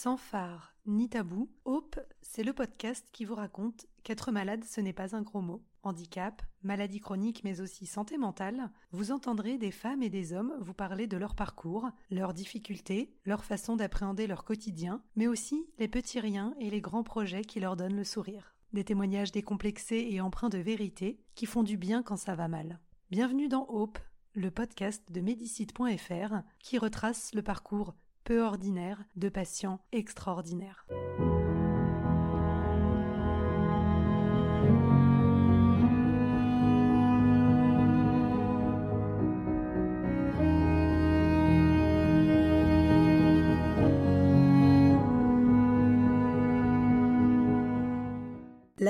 Sans 0.00 0.16
phare 0.16 0.76
ni 0.86 1.08
tabou, 1.08 1.50
Hope, 1.64 1.98
c'est 2.22 2.44
le 2.44 2.52
podcast 2.52 3.04
qui 3.10 3.24
vous 3.24 3.34
raconte 3.34 3.86
qu'être 4.04 4.30
malade, 4.30 4.62
ce 4.62 4.80
n'est 4.80 4.92
pas 4.92 5.16
un 5.16 5.22
gros 5.22 5.40
mot. 5.40 5.64
Handicap, 5.82 6.40
maladie 6.62 7.00
chronique, 7.00 7.42
mais 7.42 7.60
aussi 7.60 7.84
santé 7.84 8.16
mentale, 8.16 8.70
vous 8.92 9.10
entendrez 9.10 9.58
des 9.58 9.72
femmes 9.72 10.04
et 10.04 10.08
des 10.08 10.32
hommes 10.32 10.54
vous 10.60 10.72
parler 10.72 11.08
de 11.08 11.16
leur 11.16 11.34
parcours, 11.34 11.90
leurs 12.12 12.32
difficultés, 12.32 13.12
leur 13.24 13.44
façon 13.44 13.74
d'appréhender 13.74 14.28
leur 14.28 14.44
quotidien, 14.44 15.02
mais 15.16 15.26
aussi 15.26 15.66
les 15.80 15.88
petits 15.88 16.20
riens 16.20 16.54
et 16.60 16.70
les 16.70 16.80
grands 16.80 17.02
projets 17.02 17.42
qui 17.42 17.58
leur 17.58 17.74
donnent 17.74 17.96
le 17.96 18.04
sourire. 18.04 18.54
Des 18.72 18.84
témoignages 18.84 19.32
décomplexés 19.32 20.06
et 20.12 20.20
empreints 20.20 20.48
de 20.48 20.58
vérité 20.58 21.18
qui 21.34 21.46
font 21.46 21.64
du 21.64 21.76
bien 21.76 22.04
quand 22.04 22.16
ça 22.16 22.36
va 22.36 22.46
mal. 22.46 22.78
Bienvenue 23.10 23.48
dans 23.48 23.66
Hope, 23.68 23.98
le 24.34 24.52
podcast 24.52 25.02
de 25.10 25.20
Medicite.fr 25.20 26.34
qui 26.60 26.78
retrace 26.78 27.34
le 27.34 27.42
parcours 27.42 27.96
peu 28.28 28.42
ordinaire 28.42 29.02
de 29.16 29.30
patients 29.30 29.80
extraordinaires. 29.90 30.86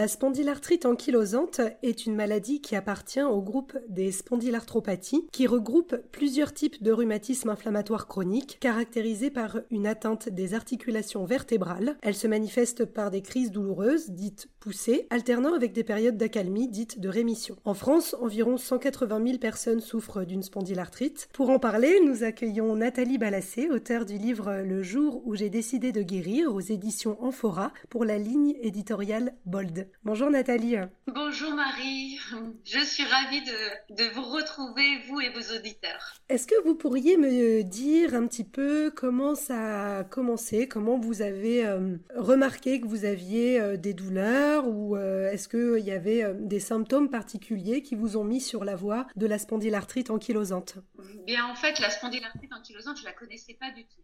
La 0.00 0.06
spondylarthrite 0.06 0.86
ankylosante 0.86 1.60
est 1.82 2.06
une 2.06 2.14
maladie 2.14 2.60
qui 2.60 2.76
appartient 2.76 3.20
au 3.20 3.42
groupe 3.42 3.76
des 3.88 4.12
spondylarthropathies, 4.12 5.26
qui 5.32 5.48
regroupe 5.48 5.96
plusieurs 6.12 6.54
types 6.54 6.80
de 6.84 6.92
rhumatismes 6.92 7.48
inflammatoires 7.48 8.06
chroniques, 8.06 8.58
caractérisés 8.60 9.30
par 9.30 9.58
une 9.72 9.88
atteinte 9.88 10.28
des 10.28 10.54
articulations 10.54 11.24
vertébrales. 11.24 11.96
Elle 12.00 12.14
se 12.14 12.28
manifeste 12.28 12.84
par 12.84 13.10
des 13.10 13.22
crises 13.22 13.50
douloureuses, 13.50 14.10
dites 14.10 14.48
poussées, 14.60 15.08
alternant 15.10 15.54
avec 15.54 15.72
des 15.72 15.82
périodes 15.82 16.16
d'accalmie, 16.16 16.68
dites 16.68 17.00
de 17.00 17.08
rémission. 17.08 17.56
En 17.64 17.74
France, 17.74 18.14
environ 18.20 18.56
180 18.56 19.20
000 19.26 19.38
personnes 19.38 19.80
souffrent 19.80 20.24
d'une 20.24 20.44
spondylarthrite. 20.44 21.28
Pour 21.32 21.50
en 21.50 21.58
parler, 21.58 21.98
nous 22.06 22.22
accueillons 22.22 22.76
Nathalie 22.76 23.18
Balassé, 23.18 23.68
auteure 23.68 24.04
du 24.04 24.16
livre 24.16 24.62
Le 24.64 24.80
jour 24.80 25.22
où 25.24 25.34
j'ai 25.34 25.50
décidé 25.50 25.90
de 25.90 26.02
guérir 26.02 26.54
aux 26.54 26.60
éditions 26.60 27.20
Amphora 27.20 27.72
pour 27.88 28.04
la 28.04 28.18
ligne 28.18 28.54
éditoriale 28.62 29.34
Bold. 29.44 29.87
Bonjour 30.04 30.30
Nathalie. 30.30 30.76
Bonjour 31.06 31.54
Marie. 31.54 32.18
Je 32.64 32.84
suis 32.84 33.04
ravie 33.04 33.42
de, 33.42 34.14
vous 34.14 34.22
retrouver, 34.22 35.02
vous 35.08 35.20
et 35.20 35.30
vos 35.30 35.56
auditeurs. 35.56 36.14
Est-ce 36.28 36.46
que 36.46 36.62
vous 36.64 36.74
pourriez 36.74 37.16
me 37.16 37.62
dire 37.62 38.14
un 38.14 38.26
petit 38.26 38.44
peu 38.44 38.90
comment 38.94 39.34
ça 39.34 39.98
a 39.98 40.04
commencé, 40.04 40.68
comment 40.68 40.98
vous 40.98 41.22
avez 41.22 41.66
euh, 41.66 41.96
remarqué 42.14 42.80
que 42.80 42.86
vous 42.86 43.04
aviez 43.04 43.60
euh, 43.60 43.76
des 43.76 43.94
douleurs 43.94 44.68
ou 44.68 44.96
euh, 44.96 45.30
est-ce 45.30 45.48
qu'il 45.48 45.84
y 45.84 45.92
avait 45.92 46.34
des 46.34 46.60
symptômes 46.60 47.10
particuliers 47.10 47.82
qui 47.82 47.94
vous 47.94 48.16
ont 48.16 48.24
mis 48.24 48.40
sur 48.40 48.64
la 48.64 48.76
voie 48.76 49.06
de 49.16 49.26
la 49.26 49.38
spondylarthrite 49.38 50.10
ankylosante? 50.10 50.78
Bien 51.26 51.46
en 51.46 51.54
fait, 51.54 51.78
la 51.80 51.90
spondylarthrite 51.90 52.52
ankylosante, 52.52 52.98
je 52.98 53.04
la 53.04 53.12
connaissais 53.12 53.54
pas 53.54 53.70
du 53.70 53.84
tout. 53.84 54.02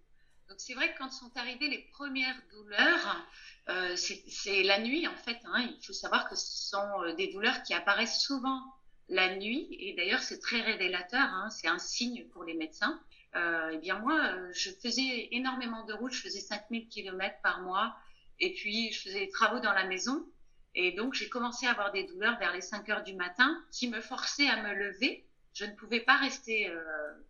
Donc 0.48 0.58
c'est 0.58 0.74
vrai 0.74 0.92
que 0.92 0.98
quand 0.98 1.10
sont 1.10 1.34
arrivées 1.36 1.68
les 1.68 1.88
premières 1.92 2.36
douleurs, 2.50 3.26
euh, 3.70 3.96
c'est 3.96 4.62
la 4.62 4.78
nuit 4.78 5.08
en 5.08 5.16
fait. 5.16 5.38
Hein. 5.44 5.68
Il 5.78 5.84
faut 5.84 5.92
savoir 5.92 6.28
que 6.28 6.36
ce 6.36 6.68
sont 6.68 7.02
euh, 7.02 7.14
des 7.14 7.28
douleurs 7.28 7.62
qui 7.62 7.72
apparaissent 7.72 8.20
souvent 8.20 8.60
la 9.08 9.36
nuit 9.36 9.68
et 9.70 9.94
d'ailleurs 9.94 10.22
c'est 10.22 10.38
très 10.38 10.60
révélateur. 10.60 11.22
Hein. 11.22 11.48
C'est 11.50 11.68
un 11.68 11.78
signe 11.78 12.26
pour 12.28 12.44
les 12.44 12.54
médecins. 12.54 13.00
Euh, 13.36 13.70
eh 13.72 13.78
bien 13.78 13.98
moi, 13.98 14.20
je 14.52 14.70
faisais 14.70 15.28
énormément 15.32 15.84
de 15.84 15.94
routes. 15.94 16.12
Je 16.12 16.20
faisais 16.20 16.40
5000 16.40 16.88
km 16.88 17.36
par 17.42 17.62
mois 17.62 17.96
et 18.38 18.52
puis 18.52 18.92
je 18.92 19.00
faisais 19.00 19.20
des 19.20 19.30
travaux 19.30 19.60
dans 19.60 19.72
la 19.72 19.84
maison. 19.86 20.26
Et 20.74 20.92
donc 20.92 21.14
j'ai 21.14 21.28
commencé 21.28 21.66
à 21.66 21.70
avoir 21.70 21.90
des 21.90 22.04
douleurs 22.04 22.38
vers 22.38 22.52
les 22.52 22.60
5 22.60 22.88
heures 22.90 23.04
du 23.04 23.14
matin 23.14 23.64
qui 23.72 23.88
me 23.88 24.00
forçaient 24.00 24.48
à 24.48 24.62
me 24.62 24.74
lever. 24.74 25.24
Je 25.54 25.64
ne 25.64 25.72
pouvais 25.72 26.00
pas 26.00 26.16
rester 26.16 26.70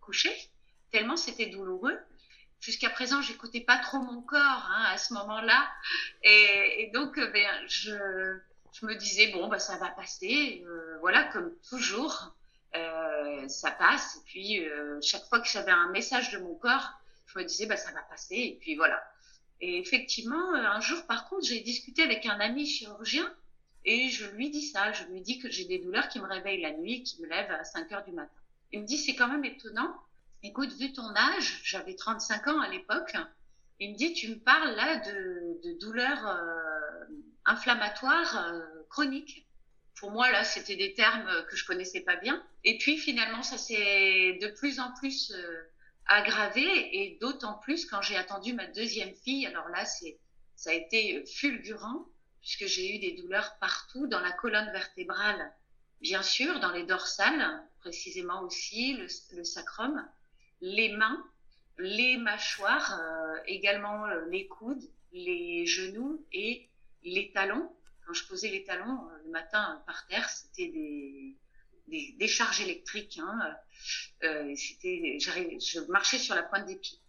couchée 0.01 0.35
tellement 0.95 1.17
c'était 1.17 1.47
douloureux 1.47 1.97
jusqu'à 2.59 2.89
présent, 2.89 3.21
j'écoutais 3.21 3.61
pas 3.61 3.77
trop 3.77 3.99
mon 3.99 4.21
corps 4.21 4.69
hein, 4.71 4.85
à 4.87 4.97
ce 4.97 5.13
moment-là. 5.13 5.67
Et, 6.23 6.89
donc, 6.93 7.17
euh, 7.17 7.27
ben, 7.31 7.47
je, 7.67 7.93
me 8.83 8.95
disais, 8.95 9.31
bon, 9.31 9.47
bah, 9.47 9.59
ça 9.59 9.77
va 9.77 9.89
passer. 9.89 10.63
Euh, 10.67 10.97
voilà, 10.99 11.23
comme 11.25 11.53
toujours, 11.69 12.35
euh, 12.75 13.47
ça 13.47 13.71
passe. 13.71 14.17
Et 14.17 14.21
puis, 14.25 14.67
chaque 15.01 15.25
fois 15.25 15.39
que 15.39 15.47
j'avais 15.47 15.71
un 15.71 15.91
message 15.91 16.31
de 16.31 16.39
mon 16.39 16.55
corps, 16.55 16.93
je 17.27 17.39
me 17.39 17.43
disais, 17.43 17.65
bah, 17.65 17.77
ça 17.77 17.91
va 17.91 18.01
passer. 18.01 18.35
Et 18.35 18.57
puis, 18.59 18.75
voilà. 18.75 19.01
Et 19.61 19.79
effectivement, 19.79 20.53
un 20.53 20.81
jour, 20.81 21.05
par 21.07 21.29
contre, 21.29 21.45
j'ai 21.45 21.61
discuté 21.61 22.03
avec 22.03 22.25
un 22.25 22.39
ami 22.39 22.65
chirurgien 22.65 23.31
et 23.85 24.09
je 24.09 24.25
lui 24.31 24.49
dis 24.49 24.63
ça. 24.63 24.91
Je 24.91 25.05
lui 25.05 25.21
dis 25.21 25.39
que 25.39 25.49
j'ai 25.49 25.65
des 25.65 25.79
douleurs 25.79 26.09
qui 26.09 26.19
me 26.19 26.25
réveillent 26.25 26.61
la 26.61 26.73
nuit, 26.73 27.03
qui 27.03 27.21
me 27.21 27.27
lèvent 27.27 27.51
à 27.51 27.63
5 27.63 27.91
heures 27.93 28.03
du 28.03 28.11
matin. 28.11 28.31
Il 28.73 28.81
me 28.81 28.85
dit, 28.85 28.97
c'est 28.97 29.15
quand 29.15 29.29
même 29.29 29.45
étonnant 29.45 29.95
écoute, 30.45 30.73
vu 30.73 30.93
ton 30.93 31.15
âge, 31.15 31.61
j'avais 31.63 31.95
35 31.95 32.47
ans 32.47 32.59
à 32.61 32.69
l'époque, 32.69 33.15
il 33.79 33.91
me 33.91 33.97
dit, 33.97 34.13
tu 34.13 34.29
me 34.29 34.39
parles 34.39 34.75
là 34.75 34.97
de, 34.97 35.77
douleurs 35.79 36.27
euh, 36.27 37.05
inflammatoires 37.45 38.47
euh, 38.47 38.61
chroniques. 38.89 39.47
Pour 39.99 40.11
moi, 40.11 40.31
là, 40.31 40.43
c'était 40.43 40.75
des 40.75 40.93
termes 40.93 41.29
que 41.49 41.55
je 41.55 41.65
connaissais 41.65 42.01
pas 42.01 42.15
bien. 42.17 42.41
Et 42.63 42.77
puis, 42.77 42.97
finalement, 42.97 43.43
ça 43.43 43.57
s'est 43.57 44.37
de 44.41 44.47
plus 44.47 44.79
en 44.79 44.91
plus 44.93 45.31
euh, 45.31 45.63
aggravé 46.05 46.63
et 46.63 47.17
d'autant 47.19 47.55
plus 47.55 47.85
quand 47.85 48.01
j'ai 48.01 48.15
attendu 48.15 48.53
ma 48.53 48.67
deuxième 48.67 49.13
fille. 49.15 49.45
Alors 49.45 49.67
là, 49.69 49.83
ça 49.85 50.69
a 50.69 50.73
été 50.73 51.25
fulgurant 51.25 52.05
puisque 52.41 52.67
j'ai 52.67 52.95
eu 52.95 52.99
des 52.99 53.13
douleurs 53.13 53.57
partout 53.59 54.05
dans 54.07 54.19
la 54.19 54.31
colonne 54.31 54.71
vertébrale, 54.71 55.51
bien 56.01 56.21
sûr, 56.21 56.59
dans 56.59 56.71
les 56.71 56.83
dorsales, 56.83 57.63
précisément 57.79 58.43
aussi, 58.43 58.97
le 59.31 59.43
sacrum, 59.43 60.05
les 60.65 60.89
mains, 60.89 61.23
les 61.77 62.17
mâchoires, 62.17 62.99
euh, 62.99 63.37
également 63.45 64.07
euh, 64.07 64.25
les 64.29 64.47
coudes, 64.47 64.83
les 65.11 65.65
genoux 65.67 66.25
et 66.31 66.67
les 67.03 67.31
talons. 67.31 67.71
Quand 68.05 68.13
je 68.13 68.25
posais 68.27 68.49
les 68.49 68.63
talons 68.63 69.07
euh, 69.09 69.17
le 69.25 69.31
matin 69.31 69.83
par 69.85 70.07
terre, 70.07 70.27
c'était 70.27 70.71
des, 70.71 71.35
des, 72.17 72.27
charges 72.27 72.61
électriques. 72.61 73.19
Hein. 73.19 73.55
c'était, 74.55 75.19
je 75.19 75.91
marchais 75.91 76.17
sur 76.17 76.33
la 76.33 76.43
pointe 76.43 76.65
des 76.65 76.77
pieds. 76.77 76.99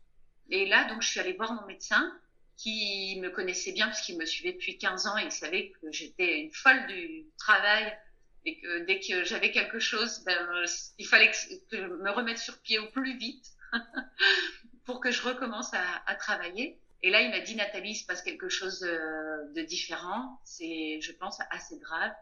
Et 0.51 0.67
là, 0.67 0.89
donc, 0.91 1.01
je 1.03 1.09
suis 1.09 1.21
allée 1.21 1.33
voir 1.33 1.55
mon 1.55 1.67
médecin 1.67 2.13
qui 2.57 3.19
me 3.21 3.31
connaissait 3.31 3.73
bien 3.73 3.87
parce 3.87 4.03
qu'il 4.03 4.19
me 4.19 4.27
suivait 4.27 4.53
depuis 4.53 4.79
15 4.79 5.07
ans 5.07 5.19
et 5.19 5.25
il 5.25 5.33
savait 5.33 5.71
que 5.71 5.91
j'étais 5.93 6.41
une 6.41 6.53
folle 6.53 6.87
du 6.87 7.27
travail 7.39 7.97
et 8.47 8.61
dès 8.87 9.01
que 9.01 9.25
j'avais 9.25 9.51
quelque 9.51 9.81
chose, 9.81 10.23
ben, 10.25 10.65
il 10.99 11.07
fallait 11.07 11.31
que, 11.31 11.37
je 11.73 11.83
me 11.83 12.11
remette 12.11 12.39
sur 12.39 12.59
pied 12.61 12.79
au 12.79 12.89
plus 12.91 13.19
vite 13.19 13.45
pour 14.85 15.01
que 15.01 15.11
je 15.11 15.21
recommence 15.23 15.73
à, 15.75 16.15
travailler. 16.15 16.81
Et 17.03 17.11
là, 17.11 17.23
il 17.23 17.31
m'a 17.31 17.41
dit, 17.41 17.57
Nathalie, 17.57 17.91
il 17.91 17.97
se 17.97 18.07
passe 18.07 18.23
quelque 18.23 18.49
chose 18.49 18.81
de, 18.81 19.63
différent. 19.63 20.41
C'est, 20.45 21.01
je 21.01 21.13
pense, 21.13 21.39
assez 21.51 21.77
grave. 21.79 22.13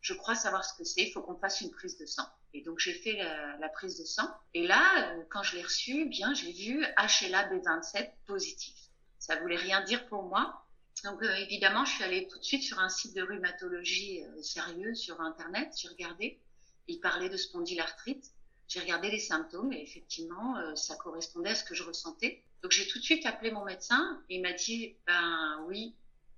Je 0.00 0.14
crois 0.14 0.36
savoir 0.36 0.64
ce 0.64 0.76
que 0.78 0.84
c'est. 0.84 1.02
Il 1.02 1.12
faut 1.12 1.20
qu'on 1.20 1.36
fasse 1.36 1.60
une 1.60 1.72
prise 1.72 1.98
de 1.98 2.06
sang. 2.06 2.26
Et 2.54 2.62
donc, 2.62 2.78
j'ai 2.78 2.94
fait 2.94 3.14
la, 3.58 3.68
prise 3.68 3.98
de 3.98 4.04
sang. 4.04 4.28
Et 4.54 4.64
là, 4.64 4.82
euh, 5.10 5.22
quand 5.30 5.42
je 5.42 5.56
l'ai 5.56 5.62
reçue, 5.62 6.06
bien, 6.06 6.32
j'ai 6.32 6.52
vu 6.52 6.80
HLA 6.96 7.50
B27 7.50 8.08
positif. 8.26 8.74
Ça 9.18 9.36
voulait 9.36 9.56
rien 9.56 9.82
dire 9.82 10.06
pour 10.06 10.22
moi. 10.22 10.61
Donc 11.04 11.22
euh, 11.22 11.34
évidemment, 11.36 11.84
je 11.84 11.92
suis 11.92 12.04
allée 12.04 12.28
tout 12.28 12.38
de 12.38 12.44
suite 12.44 12.62
sur 12.62 12.78
un 12.78 12.88
site 12.88 13.14
de 13.16 13.22
rhumatologie 13.22 14.22
euh, 14.22 14.42
sérieux 14.42 14.94
sur 14.94 15.20
Internet. 15.20 15.72
J'ai 15.76 15.88
regardé, 15.88 16.38
il 16.88 17.00
parlait 17.00 17.28
de 17.28 17.36
spondylarthrite. 17.36 18.30
J'ai 18.68 18.80
regardé 18.80 19.10
les 19.10 19.18
symptômes 19.18 19.72
et 19.72 19.82
effectivement, 19.82 20.56
euh, 20.56 20.74
ça 20.76 20.94
correspondait 20.96 21.50
à 21.50 21.54
ce 21.54 21.64
que 21.64 21.74
je 21.74 21.82
ressentais. 21.82 22.42
Donc 22.62 22.70
j'ai 22.70 22.86
tout 22.86 22.98
de 22.98 23.04
suite 23.04 23.26
appelé 23.26 23.50
mon 23.50 23.64
médecin 23.64 24.22
et 24.30 24.36
il 24.36 24.42
m'a 24.42 24.52
dit, 24.52 24.94
ben 25.06 25.64
oui, 25.66 25.94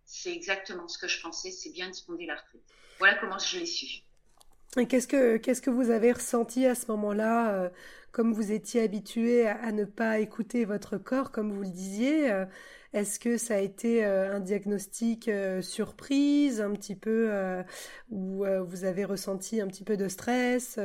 c'est 0.06 0.32
exactement 0.32 0.88
ce 0.88 0.99
que 0.99 1.08
je 1.08 1.20
pensais, 1.20 1.50
c'est 1.50 1.70
bien 1.70 1.88
une 1.88 1.94
spondylarthrite. 1.94 2.62
Voilà 2.99 3.16
comment 3.19 3.38
je 3.38 3.58
l'ai 3.58 3.66
su. 3.66 4.02
Et 4.76 4.88
qu'est-ce 4.88 5.06
que 5.06 5.37
qu'est-ce 5.37 5.62
que 5.62 5.70
vous 5.70 5.90
avez 5.90 6.12
ressenti 6.12 6.66
à 6.66 6.75
ce 6.75 6.87
moment-là, 6.90 7.70
comme 8.14 8.32
vous 8.32 8.52
étiez 8.52 8.81
habitué 8.81 9.46
à, 9.46 9.72
ne 9.72 9.84
pas 9.84 10.20
écouter 10.20 10.64
votre 10.64 10.96
corps, 10.96 11.32
comme 11.32 11.52
vous 11.52 11.62
le 11.62 11.70
disiez 11.70 12.31
est-ce 12.94 13.19
que 13.19 13.38
ça 13.38 13.56
a 13.56 13.58
été 13.58 14.05
euh, 14.05 14.37
un 14.37 14.38
diagnostic 14.38 15.26
euh, 15.26 15.61
surprise, 15.62 16.61
un 16.61 16.72
petit 16.72 16.94
peu, 16.94 17.28
euh, 17.28 17.64
où 18.08 18.44
vous 18.64 18.84
avez 18.84 19.05
ressenti 19.05 19.61
un 19.61 19.66
petit 19.66 19.82
peu 19.82 19.96
de 19.96 20.06
stress 20.06 20.78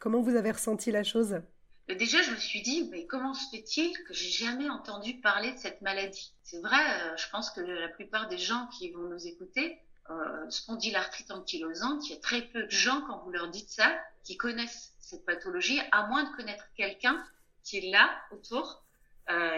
Comment 0.00 0.22
vous 0.22 0.34
avez 0.34 0.50
ressenti 0.50 0.90
la 0.90 1.04
chose? 1.04 1.40
Déjà, 1.88 2.22
je 2.22 2.30
me 2.30 2.36
suis 2.36 2.62
dit, 2.62 2.88
mais 2.90 3.04
comment 3.04 3.34
se 3.34 3.50
fait-il 3.50 3.92
que 4.04 4.14
j'ai 4.14 4.30
jamais 4.30 4.70
entendu 4.70 5.20
parler 5.20 5.52
de 5.52 5.58
cette 5.58 5.82
maladie? 5.82 6.32
C'est 6.42 6.60
vrai, 6.60 6.78
je 7.18 7.28
pense 7.30 7.50
que 7.50 7.60
la 7.60 7.88
plupart 7.88 8.28
des 8.28 8.38
gens 8.38 8.66
qui 8.78 8.90
vont 8.90 9.10
nous 9.10 9.26
écouter, 9.26 9.78
euh, 10.10 10.50
spondylarthrite 10.50 11.30
ankylosante, 11.30 12.08
il 12.08 12.14
y 12.14 12.16
a 12.16 12.20
très 12.20 12.42
peu 12.42 12.64
de 12.64 12.70
gens, 12.70 13.02
quand 13.02 13.18
vous 13.24 13.30
leur 13.30 13.48
dites 13.48 13.70
ça, 13.70 13.98
qui 14.24 14.36
connaissent 14.36 14.92
cette 15.00 15.24
pathologie, 15.24 15.80
à 15.92 16.06
moins 16.06 16.24
de 16.24 16.36
connaître 16.36 16.64
quelqu'un 16.76 17.24
qui 17.64 17.78
est 17.78 17.90
là 17.90 18.10
autour 18.30 18.82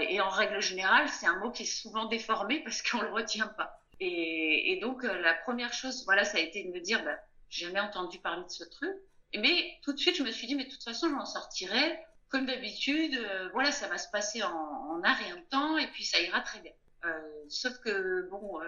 et 0.08 0.20
en 0.20 0.28
règle 0.28 0.60
générale, 0.60 1.08
c'est 1.08 1.26
un 1.26 1.38
mot 1.38 1.50
qui 1.50 1.64
est 1.64 1.66
souvent 1.66 2.04
déformé 2.04 2.62
parce 2.62 2.80
qu'on 2.82 3.00
le 3.00 3.10
retient 3.10 3.48
pas. 3.48 3.80
Et, 3.98 4.78
donc, 4.82 5.02
la 5.02 5.34
première 5.34 5.72
chose, 5.72 6.04
voilà, 6.04 6.24
ça 6.24 6.38
a 6.38 6.40
été 6.40 6.62
de 6.62 6.70
me 6.70 6.80
dire, 6.80 7.02
bah, 7.02 7.18
j'ai 7.48 7.66
jamais 7.66 7.80
entendu 7.80 8.20
parler 8.20 8.44
de 8.44 8.50
ce 8.50 8.62
truc. 8.62 8.94
Mais 9.36 9.78
tout 9.82 9.92
de 9.92 9.98
suite, 9.98 10.16
je 10.16 10.22
me 10.22 10.30
suis 10.30 10.46
dit, 10.46 10.54
mais 10.54 10.66
de 10.66 10.70
toute 10.70 10.84
façon, 10.84 11.08
je 11.08 11.14
m'en 11.14 11.24
sortirai. 11.24 11.98
Comme 12.28 12.46
d'habitude, 12.46 13.18
voilà, 13.52 13.72
ça 13.72 13.88
va 13.88 13.98
se 13.98 14.08
passer 14.10 14.42
en, 14.42 14.50
en 14.52 15.02
un 15.02 15.12
rien 15.14 15.36
de 15.36 15.44
temps 15.50 15.78
et 15.78 15.86
puis 15.88 16.04
ça 16.04 16.20
ira 16.20 16.40
très 16.40 16.60
bien. 16.60 16.72
sauf 17.48 17.78
que, 17.78 18.28
bon, 18.30 18.60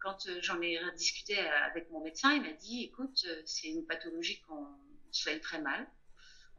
quand 0.00 0.26
euh, 0.26 0.38
j'en 0.42 0.60
ai 0.60 0.78
discuté 0.96 1.38
avec 1.38 1.90
mon 1.90 2.00
médecin, 2.00 2.32
il 2.32 2.42
m'a 2.42 2.52
dit, 2.52 2.84
écoute, 2.84 3.24
euh, 3.28 3.42
c'est 3.44 3.68
une 3.68 3.86
pathologie 3.86 4.40
qu'on 4.42 4.66
soigne 5.12 5.40
très 5.40 5.60
mal. 5.60 5.86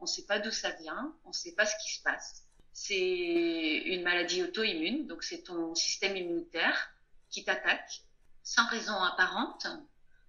On 0.00 0.04
ne 0.04 0.08
sait 0.08 0.24
pas 0.24 0.38
d'où 0.38 0.50
ça 0.50 0.70
vient, 0.70 1.14
on 1.24 1.28
ne 1.28 1.34
sait 1.34 1.52
pas 1.52 1.66
ce 1.66 1.74
qui 1.82 1.94
se 1.94 2.02
passe. 2.02 2.44
C'est 2.72 2.98
une 2.98 4.02
maladie 4.02 4.42
auto-immune, 4.42 5.06
donc 5.06 5.22
c'est 5.22 5.42
ton 5.42 5.74
système 5.74 6.16
immunitaire 6.16 6.90
qui 7.28 7.44
t'attaque 7.44 8.02
sans 8.42 8.66
raison 8.68 8.94
apparente, 8.94 9.66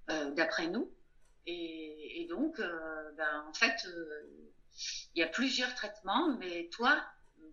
euh, 0.10 0.32
d'après 0.32 0.68
nous. 0.68 0.92
Et, 1.46 2.28
donc, 2.30 2.58
ben, 2.58 3.46
en 3.48 3.54
fait, 3.54 3.86
il 5.14 5.20
y 5.20 5.24
a 5.24 5.28
plusieurs 5.28 5.76
traitements, 5.76 6.36
mais 6.40 6.70
toi, 6.72 7.04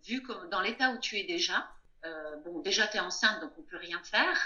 vu 0.07 0.23
que 0.23 0.49
dans 0.49 0.61
l'état 0.61 0.93
où 0.93 0.99
tu 0.99 1.17
es 1.19 1.25
déjà, 1.25 1.69
bon, 2.45 2.61
déjà 2.61 2.87
tu 2.87 2.99
es 2.99 3.01
enceinte, 3.01 3.41
donc 3.41 3.53
on 3.59 3.62
peut 3.62 3.77
rien 3.77 4.01
faire. 4.05 4.39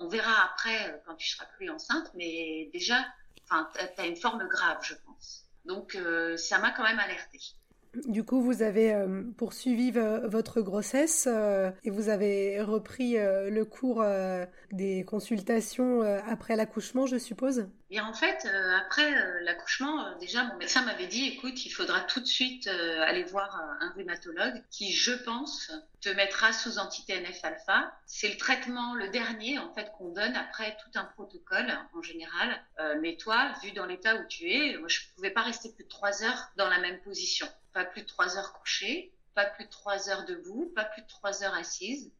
On 0.00 0.08
verra 0.08 0.44
après 0.46 0.90
euh, 0.90 0.96
quand 1.06 1.14
tu 1.14 1.28
seras 1.28 1.44
plus 1.56 1.68
enceinte, 1.70 2.10
mais 2.14 2.70
déjà, 2.72 3.06
tu 3.36 4.00
as 4.00 4.06
une 4.06 4.16
forme 4.16 4.48
grave, 4.48 4.78
je 4.82 4.94
pense. 5.04 5.44
Donc, 5.66 5.94
euh, 5.94 6.38
ça 6.38 6.58
m'a 6.58 6.70
quand 6.70 6.84
même 6.84 6.98
alertée. 6.98 7.40
Du 8.06 8.24
coup, 8.24 8.40
vous 8.40 8.62
avez 8.62 8.92
euh, 8.92 9.22
poursuivi 9.36 9.90
votre 9.90 10.60
grossesse 10.60 11.28
et 11.82 11.90
vous 11.90 12.08
avez 12.08 12.60
repris 12.62 13.14
le 13.14 13.62
cours 13.64 14.04
des 14.72 15.04
consultations 15.04 16.02
après 16.26 16.56
l'accouchement, 16.56 17.06
je 17.06 17.18
suppose? 17.18 17.66
Et 17.92 18.00
en 18.00 18.12
fait, 18.12 18.46
euh, 18.46 18.78
après 18.78 19.12
euh, 19.12 19.40
l'accouchement, 19.42 20.06
euh, 20.06 20.14
déjà, 20.20 20.44
mon 20.44 20.56
médecin 20.58 20.84
m'avait 20.84 21.08
dit, 21.08 21.26
écoute, 21.26 21.66
il 21.66 21.70
faudra 21.70 22.00
tout 22.02 22.20
de 22.20 22.26
suite 22.26 22.68
aller 22.68 23.24
voir 23.24 23.56
un 23.80 23.90
rhumatologue 23.96 24.62
qui, 24.70 24.92
je 24.92 25.10
pense, 25.10 25.72
te 26.00 26.08
mettra 26.10 26.52
sous 26.52 26.78
anti-TNF-alpha. 26.78 27.92
C'est 28.06 28.28
le 28.28 28.36
traitement, 28.36 28.94
le 28.94 29.08
dernier, 29.08 29.58
en 29.58 29.72
fait, 29.74 29.90
qu'on 29.98 30.10
donne 30.10 30.36
après 30.36 30.76
tout 30.76 30.98
un 30.98 31.04
protocole, 31.04 31.72
en 31.94 32.02
général. 32.02 32.62
mais 33.00 33.16
toi, 33.16 33.52
vu 33.62 33.72
dans 33.72 33.86
l'état 33.86 34.14
où 34.14 34.26
tu 34.28 34.48
es, 34.48 34.76
je 34.86 35.00
pouvais 35.16 35.30
pas 35.30 35.42
rester 35.42 35.72
plus 35.72 35.84
de 35.84 35.88
trois 35.88 36.22
heures 36.22 36.50
dans 36.56 36.68
la 36.68 36.78
même 36.78 37.00
position. 37.00 37.46
Pas 37.72 37.84
plus 37.84 38.02
de 38.02 38.06
trois 38.06 38.36
heures 38.36 38.52
couchée, 38.52 39.12
pas 39.34 39.46
plus 39.46 39.64
de 39.64 39.70
trois 39.70 40.08
heures 40.08 40.24
debout, 40.24 40.72
pas 40.74 40.84
plus 40.84 41.02
de 41.02 41.08
trois 41.08 41.44
heures 41.44 41.54
assise. 41.54 42.12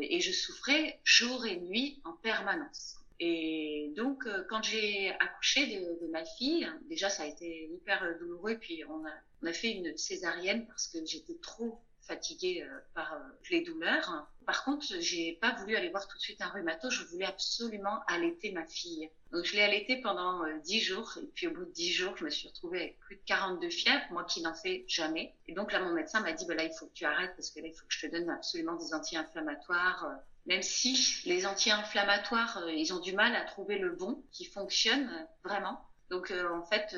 et 0.00 0.20
je 0.20 0.32
souffrais 0.32 1.00
jour 1.04 1.46
et 1.46 1.56
nuit 1.56 2.00
en 2.04 2.12
permanence. 2.12 2.96
Et 3.20 3.92
donc, 3.96 4.26
euh, 4.26 4.44
quand 4.48 4.62
j'ai 4.62 5.10
accouché 5.20 5.78
de, 5.78 6.06
ma 6.08 6.24
fille, 6.24 6.68
déjà 6.88 7.08
ça 7.08 7.22
a 7.22 7.26
été 7.26 7.70
hyper 7.72 8.02
euh, 8.02 8.18
douloureux. 8.18 8.56
Puis 8.58 8.84
on 8.86 9.04
a, 9.06 9.12
on 9.42 9.46
a 9.46 9.52
fait 9.52 9.70
une 9.70 9.96
césarienne 9.96 10.66
parce 10.66 10.88
que 10.88 10.98
j'étais 11.06 11.36
trop 11.40 11.80
fatiguée 12.06 12.62
euh, 12.62 12.78
par 12.94 13.16
les 13.50 13.62
douleurs. 13.62 14.28
Par 14.46 14.64
contre, 14.64 14.84
j'ai 15.00 15.38
pas 15.40 15.52
voulu 15.54 15.76
aller 15.76 15.88
voir 15.88 16.06
tout 16.06 16.16
de 16.16 16.22
suite 16.22 16.40
un 16.42 16.48
rhumato. 16.48 16.90
Je 16.90 17.04
voulais 17.04 17.24
absolument 17.24 18.00
allaiter 18.06 18.52
ma 18.52 18.64
fille. 18.66 19.08
Donc, 19.32 19.44
je 19.44 19.54
l'ai 19.54 19.62
allaitée 19.62 20.00
pendant 20.00 20.42
10 20.64 20.80
jours. 20.80 21.18
Et 21.22 21.26
puis, 21.34 21.46
au 21.46 21.50
bout 21.50 21.64
de 21.64 21.72
10 21.72 21.92
jours, 21.92 22.16
je 22.16 22.24
me 22.24 22.30
suis 22.30 22.48
retrouvée 22.48 22.80
avec 22.80 23.00
plus 23.00 23.16
de 23.16 23.22
42 23.26 23.70
fièvres, 23.70 24.04
moi 24.10 24.24
qui 24.24 24.42
n'en 24.42 24.54
fais 24.54 24.84
jamais. 24.86 25.34
Et 25.48 25.54
donc, 25.54 25.72
là, 25.72 25.80
mon 25.80 25.92
médecin 25.92 26.20
m'a 26.20 26.32
dit, 26.32 26.44
bah, 26.46 26.54
là, 26.54 26.64
il 26.64 26.72
faut 26.72 26.86
que 26.86 26.94
tu 26.94 27.04
arrêtes 27.04 27.34
parce 27.36 27.50
que 27.50 27.60
là, 27.60 27.68
il 27.68 27.74
faut 27.74 27.86
que 27.86 27.94
je 27.94 28.06
te 28.06 28.12
donne 28.12 28.28
absolument 28.30 28.74
des 28.74 28.92
anti-inflammatoires 28.92 30.06
même 30.46 30.62
si 30.62 31.22
les 31.24 31.46
anti-inflammatoires, 31.46 32.58
euh, 32.58 32.72
ils 32.72 32.92
ont 32.92 33.00
du 33.00 33.12
mal 33.12 33.34
à 33.34 33.44
trouver 33.44 33.78
le 33.78 33.90
bon 33.90 34.22
qui 34.30 34.44
fonctionne 34.44 35.08
euh, 35.08 35.48
vraiment. 35.48 35.80
Donc 36.10 36.30
euh, 36.30 36.48
en 36.52 36.64
fait, 36.64 36.96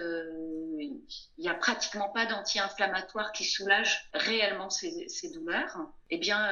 il 0.78 1.00
n'y 1.38 1.48
a 1.48 1.54
pratiquement 1.54 2.08
pas 2.10 2.26
d'anti-inflammatoire 2.26 3.32
qui 3.32 3.44
soulage 3.44 4.08
réellement 4.12 4.70
ces, 4.70 5.30
douleurs. 5.32 5.78
Eh 6.10 6.18
bien, 6.18 6.50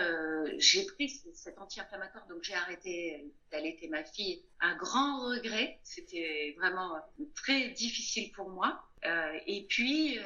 j'ai 0.59 0.85
pris 0.85 1.21
cet 1.35 1.59
anti-inflammatoire, 1.59 2.27
donc 2.27 2.43
j'ai 2.43 2.55
arrêté 2.55 3.31
d'allaiter 3.53 3.89
ma 3.89 4.03
fille. 4.03 4.43
Un 4.61 4.77
grand 4.77 5.21
regret, 5.29 5.79
c'était 5.85 6.55
vraiment 6.59 6.97
très 7.35 7.69
difficile 7.71 8.33
pour 8.33 8.49
moi. 8.51 8.83
et 9.47 9.67
puis, 9.69 10.19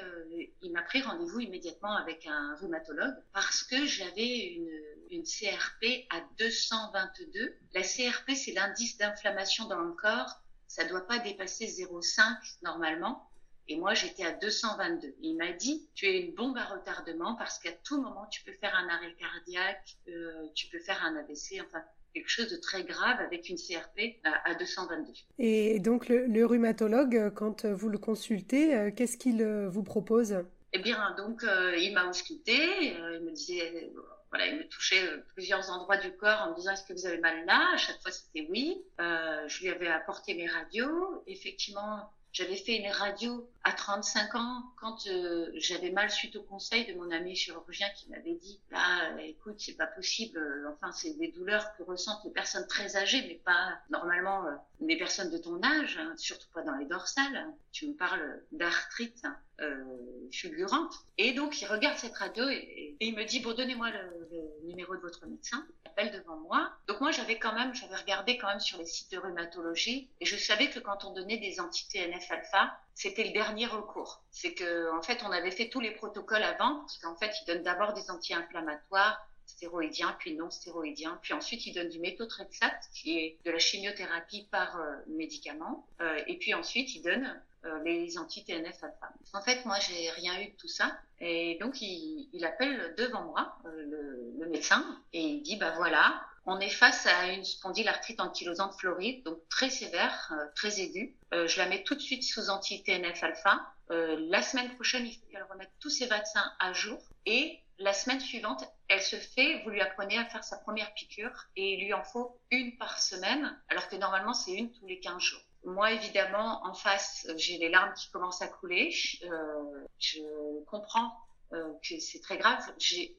il 0.63 0.73
m'a 0.73 0.83
pris 0.83 1.03
rendez-vous 1.03 1.41
immédiatement 1.41 1.97
avec 1.97 2.27
un 2.27 2.57
rhumatologue 2.57 3.17
parce 3.33 3.63
que 3.65 3.85
j'avais 3.85 4.39
une 4.55 4.71
une 5.11 5.25
CRP 5.25 6.07
à 6.11 6.21
222. 6.39 7.55
La 7.75 7.83
CRP, 7.83 8.33
c'est 8.35 8.53
l'indice 8.53 8.97
d'inflammation 8.99 9.67
dans 9.67 9.81
le 9.81 9.93
corps. 9.93 10.41
Ça 10.69 10.85
ne 10.85 10.91
doit 10.91 11.07
pas 11.07 11.19
dépasser 11.19 11.67
0,5 11.67 12.23
normalement. 12.63 13.29
Et 13.71 13.77
moi, 13.77 13.93
j'étais 13.93 14.25
à 14.25 14.33
222. 14.33 15.15
Il 15.21 15.37
m'a 15.37 15.53
dit, 15.53 15.89
tu 15.95 16.07
es 16.07 16.21
une 16.21 16.35
bombe 16.35 16.57
à 16.57 16.65
retardement 16.65 17.35
parce 17.35 17.59
qu'à 17.59 17.73
tout 17.85 18.01
moment, 18.01 18.27
tu 18.31 18.43
peux 18.43 18.53
faire 18.53 18.75
un 18.75 18.89
arrêt 18.89 19.15
cardiaque, 19.15 19.97
euh, 20.09 20.47
tu 20.55 20.69
peux 20.69 20.79
faire 20.79 21.03
un 21.05 21.17
AVC, 21.17 21.61
enfin 21.67 21.83
quelque 22.15 22.31
chose 22.31 22.51
de 22.51 22.57
très 22.57 22.85
grave 22.85 23.21
avec 23.21 23.51
une 23.51 23.57
CRP 23.57 24.21
à, 24.25 24.55
222. 24.55 25.13
Et 25.39 25.79
donc 25.81 26.09
le, 26.09 26.45
rhumatologue, 26.45 27.33
quand 27.35 27.67
vous 27.67 27.91
le 27.91 27.99
consultez, 27.99 28.75
euh, 28.75 28.91
qu'est-ce 28.91 29.19
qu'il 29.19 29.43
euh, 29.43 29.69
vous 29.69 29.83
propose? 29.83 30.37
Eh 30.73 30.79
bien, 30.79 31.15
donc 31.17 31.45
il 31.79 31.93
m'a 31.95 32.09
ausculté, 32.09 32.55
il 32.55 33.23
me 33.25 33.31
disait 33.33 33.91
voilà, 34.31 34.47
il 34.47 34.57
me 34.57 34.69
touchait 34.69 35.07
euh, 35.07 35.25
plusieurs 35.35 35.71
endroits 35.71 35.97
du 35.97 36.13
corps 36.17 36.43
en 36.43 36.51
me 36.51 36.57
disant 36.57 36.73
est-ce 36.73 36.85
que 36.85 36.93
vous 36.93 37.07
avez 37.07 37.19
mal 37.19 37.47
là? 37.47 37.71
À 37.73 37.77
chaque 37.77 38.01
fois, 38.03 38.11
c'était 38.11 38.47
oui. 38.51 38.83
Euh, 39.01 39.49
je 39.49 39.63
lui 39.63 39.71
avais 39.71 39.89
apporté 39.89 40.35
mes 40.35 40.47
radios. 40.47 41.23
Effectivement, 41.27 42.13
j'avais 42.33 42.57
fait 42.57 42.77
une 42.77 42.91
radio 42.91 43.49
à 43.69 43.73
35 43.73 44.35
ans 44.35 44.63
quand 44.77 45.07
euh, 45.09 45.51
j'avais 45.55 45.91
mal 45.91 46.11
suite 46.11 46.37
au 46.37 46.43
conseil 46.43 46.87
de 46.87 46.95
mon 46.99 47.11
ami 47.11 47.37
chirurgien 47.37 47.89
qui 47.97 48.09
m'avait 48.09 48.35
dit 48.37 48.61
là, 48.71 49.11
euh, 49.11 49.19
écoute, 49.19 49.57
c'est 49.59 49.77
pas 49.77 49.87
possible. 49.87 50.41
enfin, 50.73 50.91
c'est 50.93 51.19
des 51.19 51.29
douleurs 51.29 51.77
que 51.77 51.83
ressentent 51.83 52.25
les 52.25 52.31
personnes 52.31 52.67
très 52.67 52.97
âgées, 52.97 53.23
mais 53.29 53.41
pas 53.45 53.79
normalement 53.91 54.47
les 54.81 54.97
personnes 54.97 55.31
de 55.31 55.39
ton 55.39 55.63
âge, 55.63 55.99
hein, 56.01 56.15
surtout 56.17 56.49
pas 56.55 56.63
dans 56.63 56.77
les 56.77 56.87
dorsales. 56.87 57.47
Tu 57.73 57.89
me 57.89 57.95
parles 57.95 58.43
d'arthrite 58.53 59.23
euh, 59.61 59.85
fulgurante. 60.31 60.95
Et 61.17 61.33
donc, 61.33 61.61
il 61.61 61.67
regarde 61.67 61.99
cette 61.99 62.15
radio 62.15 62.49
et, 62.49 62.97
il 63.01 63.17
me 63.17 63.25
dit, 63.25 63.41
bon, 63.41 63.55
donnez-moi 63.55 63.91
le, 63.91 64.67
numéro 64.69 64.95
de 64.95 65.01
votre 65.01 65.27
médecin. 65.27 65.67
Il 65.85 65.89
appelle 65.89 66.13
devant 66.13 66.37
moi. 66.37 66.71
Donc, 66.87 67.01
moi, 67.01 67.11
j'avais 67.11 67.41
quand 67.41 67.55
même, 67.55 67.75
j'avais 67.75 67.97
regardé 67.97 68.39
quand 68.39 68.47
même 68.47 68.61
sur 68.61 68.79
les 68.79 68.87
sites 68.87 69.11
de 69.11 69.19
rhumatologie 69.19 70.11
et 70.21 70.27
je 70.27 70.37
savais 70.37 70.71
que 70.71 70.79
quand 70.79 71.05
on 71.05 71.13
donnait 71.13 71.39
des 71.39 71.59
anti-TNF-alpha, 71.59 72.79
c'était 72.99 73.23
le 73.23 73.31
dernier 73.31 73.67
recours. 73.67 74.25
C'est 74.33 74.55
que, 74.55 74.93
en 74.93 75.03
fait, 75.03 75.23
on 75.25 75.31
avait 75.31 75.53
fait 75.53 75.69
tous 75.69 75.79
les 75.79 75.93
protocoles 75.93 76.43
avant, 76.43 76.81
parce 76.81 76.99
qu'en 76.99 77.15
fait, 77.15 77.33
ils 77.41 77.45
donnent 77.47 77.63
d'abord 77.63 77.93
des 77.93 78.11
anti-inflammatoires, 78.11 79.25
stéroïdiens, 79.47 80.17
puis 80.19 80.35
non 80.35 80.51
stéroïdiens, 80.51 81.17
puis 81.23 81.33
ensuite 81.33 81.65
ils 81.65 81.73
donnent 81.73 81.89
du 81.89 82.01
méthotrexate, 82.01 82.91
qui 82.93 83.19
est 83.19 83.39
de 83.45 83.53
la 83.53 83.59
chimiothérapie 83.59 84.49
par 84.51 84.81
euh, 84.81 84.97
médicament, 85.07 85.87
euh, 86.01 86.21
et 86.27 86.39
puis 86.39 86.55
ensuite 86.55 86.93
ils 86.97 87.01
donnent 87.01 87.41
euh, 87.65 87.83
les 87.85 88.19
anti-TNF 88.19 88.83
alpha. 88.85 89.13
En 89.33 89.43
fait, 89.43 89.65
moi, 89.65 89.77
j'ai 89.81 90.11
rien 90.11 90.41
eu 90.41 90.47
de 90.47 90.57
tout 90.57 90.69
ça. 90.69 90.97
Et 91.21 91.57
donc, 91.61 91.83
il, 91.83 92.45
appelle 92.45 92.95
devant 92.97 93.25
moi 93.25 93.59
euh, 93.65 93.83
le, 93.83 94.33
le, 94.39 94.51
médecin 94.51 94.85
et 95.13 95.23
il 95.23 95.43
dit, 95.43 95.57
bah 95.57 95.75
voilà, 95.77 96.21
on 96.49 96.61
est 96.61 96.71
face 96.71 97.07
à 97.07 97.27
une 97.27 97.45
spondylarthrite 97.45 98.21
ankylosante 98.21 98.75
floride, 98.79 99.23
donc 99.25 99.39
très 99.49 99.71
sévère, 99.71 100.33
euh, 100.33 100.47
très 100.55 100.81
aiguë. 100.81 101.15
je 101.33 101.59
la 101.59 101.67
mets 101.67 101.83
tout 101.83 101.95
de 101.95 102.01
suite 102.01 102.25
sous 102.25 102.51
anti-TNF 102.51 103.23
alpha. 103.23 103.61
la 103.91 104.43
semaine 104.43 104.75
prochaine, 104.75 105.07
il 105.07 105.15
faut 105.15 105.27
qu'elle 105.31 105.47
remette 105.51 105.71
tous 105.81 105.91
ses 105.91 106.07
vaccins 106.07 106.53
à 106.59 106.73
jour. 106.73 106.99
Et 107.27 107.61
la 107.79 107.93
semaine 107.93 108.21
suivante, 108.21 108.65
elle 108.89 109.03
se 109.03 109.17
fait, 109.17 109.63
vous 109.63 109.71
lui 109.71 109.81
apprenez 109.81 110.19
à 110.19 110.25
faire 110.25 110.43
sa 110.43 110.57
première 110.57 110.93
piqûre 110.95 111.47
et 111.57 111.75
il 111.75 111.85
lui 111.85 111.93
en 111.93 112.03
faut 112.03 112.41
une 112.51 112.77
par 112.77 112.99
semaine, 112.99 113.57
alors 113.69 113.89
que 113.89 113.97
normalement 113.97 114.35
c'est 114.35 114.53
une 114.53 114.73
tous 114.73 114.87
les 114.87 114.99
15 114.99 115.21
jours. 115.21 115.43
Moi, 115.65 115.93
évidemment, 115.93 116.65
en 116.65 116.73
face, 116.73 117.27
j'ai 117.37 117.59
les 117.59 117.69
larmes 117.69 117.93
qui 117.95 118.11
commencent 118.11 118.43
à 118.43 118.49
couler. 118.49 118.95
Euh, 119.25 119.87
je 119.99 120.21
comprends 120.67 121.13
euh, 121.53 121.73
que 121.83 121.99
c'est 121.99 122.21
très 122.21 122.37
grave. 122.37 122.63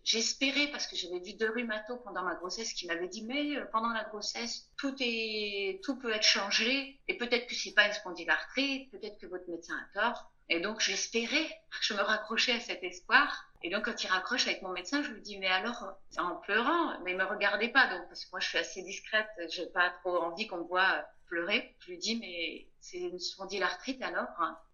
J'espérais, 0.03 0.67
parce 0.67 0.86
que 0.86 0.95
j'avais 0.95 1.19
vu 1.19 1.33
deux 1.33 1.50
rhumatos 1.50 2.00
pendant 2.03 2.24
ma 2.24 2.36
grossesse 2.36 2.74
qui 2.74 2.86
m'avaient 2.86 3.07
dit, 3.07 3.25
mais 3.25 3.55
euh, 3.55 3.65
pendant 3.71 3.89
la 3.89 4.03
grossesse, 4.03 4.69
tout 4.77 4.95
est, 5.00 5.81
tout 5.83 5.98
peut 5.98 6.13
être 6.13 6.24
changé, 6.24 7.00
et 7.07 7.17
peut-être 7.17 7.48
que 7.48 7.55
c'est 7.55 7.74
pas 7.74 7.88
une 7.88 7.93
spondylarthrite, 7.93 8.91
peut-être 8.91 9.17
que 9.17 9.25
votre 9.25 9.50
médecin 9.50 9.75
a 9.75 10.00
tort. 10.00 10.31
Et 10.50 10.59
donc, 10.59 10.79
j'espérais, 10.79 11.50
je 11.81 11.93
me 11.93 12.01
raccrochais 12.01 12.53
à 12.53 12.59
cet 12.59 12.83
espoir. 12.83 13.45
Et 13.63 13.69
donc, 13.69 13.86
quand 13.86 14.03
il 14.03 14.07
raccroche 14.07 14.48
avec 14.48 14.62
mon 14.62 14.71
médecin, 14.71 15.03
je 15.03 15.12
lui 15.12 15.21
dis, 15.21 15.38
mais 15.38 15.48
alors, 15.48 15.93
en 16.17 16.36
pleurant, 16.36 17.00
mais 17.03 17.12
il 17.12 17.17
me 17.17 17.25
regardait 17.25 17.69
pas, 17.69 17.88
donc, 17.88 18.07
parce 18.07 18.25
que 18.25 18.31
moi, 18.31 18.39
je 18.39 18.48
suis 18.48 18.57
assez 18.57 18.81
discrète, 18.83 19.27
j'ai 19.50 19.67
pas 19.67 19.89
trop 20.01 20.17
envie 20.17 20.48
qu'on 20.48 20.57
me 20.57 20.67
voit 20.67 21.03
pleurer. 21.27 21.75
Je 21.79 21.91
lui 21.91 21.98
dis, 21.98 22.15
mais 22.19 22.67
c'est 22.81 22.98
une 22.98 23.19
spondylarthrite 23.19 24.01
alors 24.01 24.27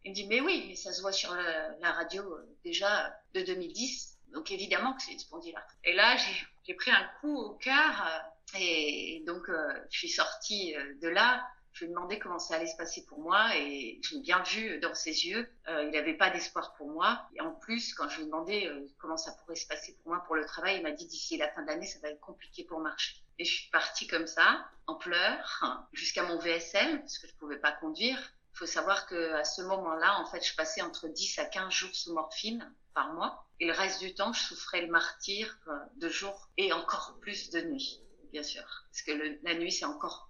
Il 0.04 0.12
me 0.12 0.16
dit, 0.16 0.28
mais 0.28 0.42
oui, 0.42 0.66
mais 0.68 0.76
ça 0.76 0.92
se 0.92 1.02
voit 1.02 1.12
sur 1.12 1.34
la, 1.34 1.92
radio 1.92 2.24
euh, 2.24 2.58
déjà 2.64 3.14
de 3.34 3.42
2010. 3.42 4.18
Donc 4.34 4.52
évidemment 4.52 4.94
que 4.94 5.02
c'est 5.04 5.14
une 5.14 5.20
spondylarthrite. 5.20 5.80
Et 5.84 5.94
là, 5.94 6.18
j'ai 6.66 6.74
pris 6.74 6.92
un 6.92 7.10
coup 7.22 7.38
au 7.38 7.54
cœur 7.56 8.24
et 8.60 9.24
donc 9.26 9.50
je 9.90 9.98
suis 9.98 10.10
sortie 10.10 10.74
de 11.02 11.08
là 11.08 11.46
je 11.76 11.84
lui 11.84 11.92
ai 11.92 11.94
demandé 11.94 12.20
comment 12.20 12.40
ça 12.40 12.56
allait 12.56 12.68
se 12.68 12.78
passer 12.78 13.06
pour 13.06 13.20
moi 13.20 13.54
et 13.58 14.00
j'ai 14.02 14.20
bien 14.22 14.42
vu 14.44 14.80
dans 14.80 14.94
ses 14.94 15.28
yeux, 15.28 15.46
euh, 15.68 15.84
il 15.84 15.92
n'avait 15.92 16.14
pas 16.14 16.30
d'espoir 16.30 16.74
pour 16.76 16.88
moi. 16.88 17.28
Et 17.36 17.42
en 17.42 17.52
plus, 17.52 17.94
quand 17.94 18.08
je 18.08 18.16
lui 18.16 18.24
ai 18.24 18.26
demandé 18.28 18.68
euh, 18.68 18.88
comment 18.98 19.18
ça 19.18 19.34
pourrait 19.34 19.58
se 19.58 19.68
passer 19.68 19.94
pour 19.98 20.14
moi 20.14 20.24
pour 20.26 20.36
le 20.36 20.46
travail, 20.46 20.78
il 20.78 20.84
m'a 20.84 20.92
dit 20.92 21.06
d'ici 21.06 21.36
la 21.36 21.52
fin 21.52 21.64
de 21.64 21.68
l'année, 21.68 21.86
ça 21.86 22.00
va 22.00 22.10
être 22.10 22.22
compliqué 22.22 22.64
pour 22.64 22.80
marcher. 22.80 23.18
Et 23.40 23.44
je 23.44 23.54
suis 23.54 23.70
partie 23.72 24.08
comme 24.08 24.26
ça, 24.26 24.66
en 24.88 24.96
pleurs, 24.96 25.90
jusqu'à 25.92 26.24
mon 26.24 26.38
VSL, 26.38 27.02
parce 27.02 27.18
que 27.18 27.28
je 27.28 27.36
pouvais 27.36 27.60
pas 27.60 27.74
conduire. 27.74 28.18
Il 28.54 28.58
faut 28.58 28.66
savoir 28.66 29.06
que 29.06 29.34
à 29.34 29.44
ce 29.44 29.62
moment-là, 29.64 30.18
en 30.22 30.26
fait, 30.28 30.48
je 30.48 30.56
passais 30.56 30.82
entre 30.82 31.10
10 31.10 31.40
à 31.40 31.46
15 31.46 31.74
jours 31.74 31.94
sous 31.94 32.14
morphine 32.14 32.74
par 32.94 33.12
mois. 33.12 33.46
Et 33.60 33.66
le 33.66 33.74
reste 33.74 34.00
du 34.00 34.16
temps, 34.16 34.32
je 34.32 34.42
souffrais 34.42 34.80
le 34.80 34.88
martyr 34.88 35.60
euh, 35.68 35.78
de 35.98 36.08
jour 36.08 36.48
et 36.56 36.72
encore 36.72 37.18
plus 37.20 37.50
de 37.50 37.60
nuit, 37.64 38.02
bien 38.32 38.44
sûr. 38.44 38.64
Parce 38.90 39.02
que 39.02 39.12
la 39.44 39.56
nuit, 39.56 39.74
c'est 39.74 39.84
encore 39.84 40.30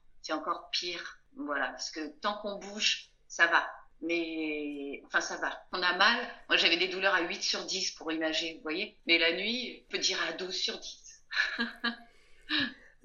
pire 0.72 1.20
voilà, 1.38 1.70
parce 1.70 1.92
que 1.92 2.08
tant 2.20 2.38
qu'on 2.42 2.58
bouge, 2.58 3.10
ça 3.28 3.48
va. 3.48 3.68
Mais 4.02 5.02
enfin, 5.06 5.22
ça 5.22 5.38
va. 5.38 5.66
On 5.72 5.82
a 5.82 5.96
mal. 5.98 6.18
Moi, 6.50 6.58
j'avais 6.58 6.78
des 6.78 6.88
douleurs 6.88 7.14
à 7.14 7.22
8 7.22 7.42
sur 7.42 7.66
10 7.66 7.92
pour 7.92 8.12
imager, 8.12 8.56
vous 8.56 8.62
voyez. 8.62 8.98
Mais 9.08 9.18
la 9.18 9.34
nuit, 9.34 9.84
on 9.86 9.92
peut 9.92 9.98
dire 9.98 10.22
à 10.28 10.34
12 10.34 10.54
sur 10.54 10.78
10. 10.78 11.24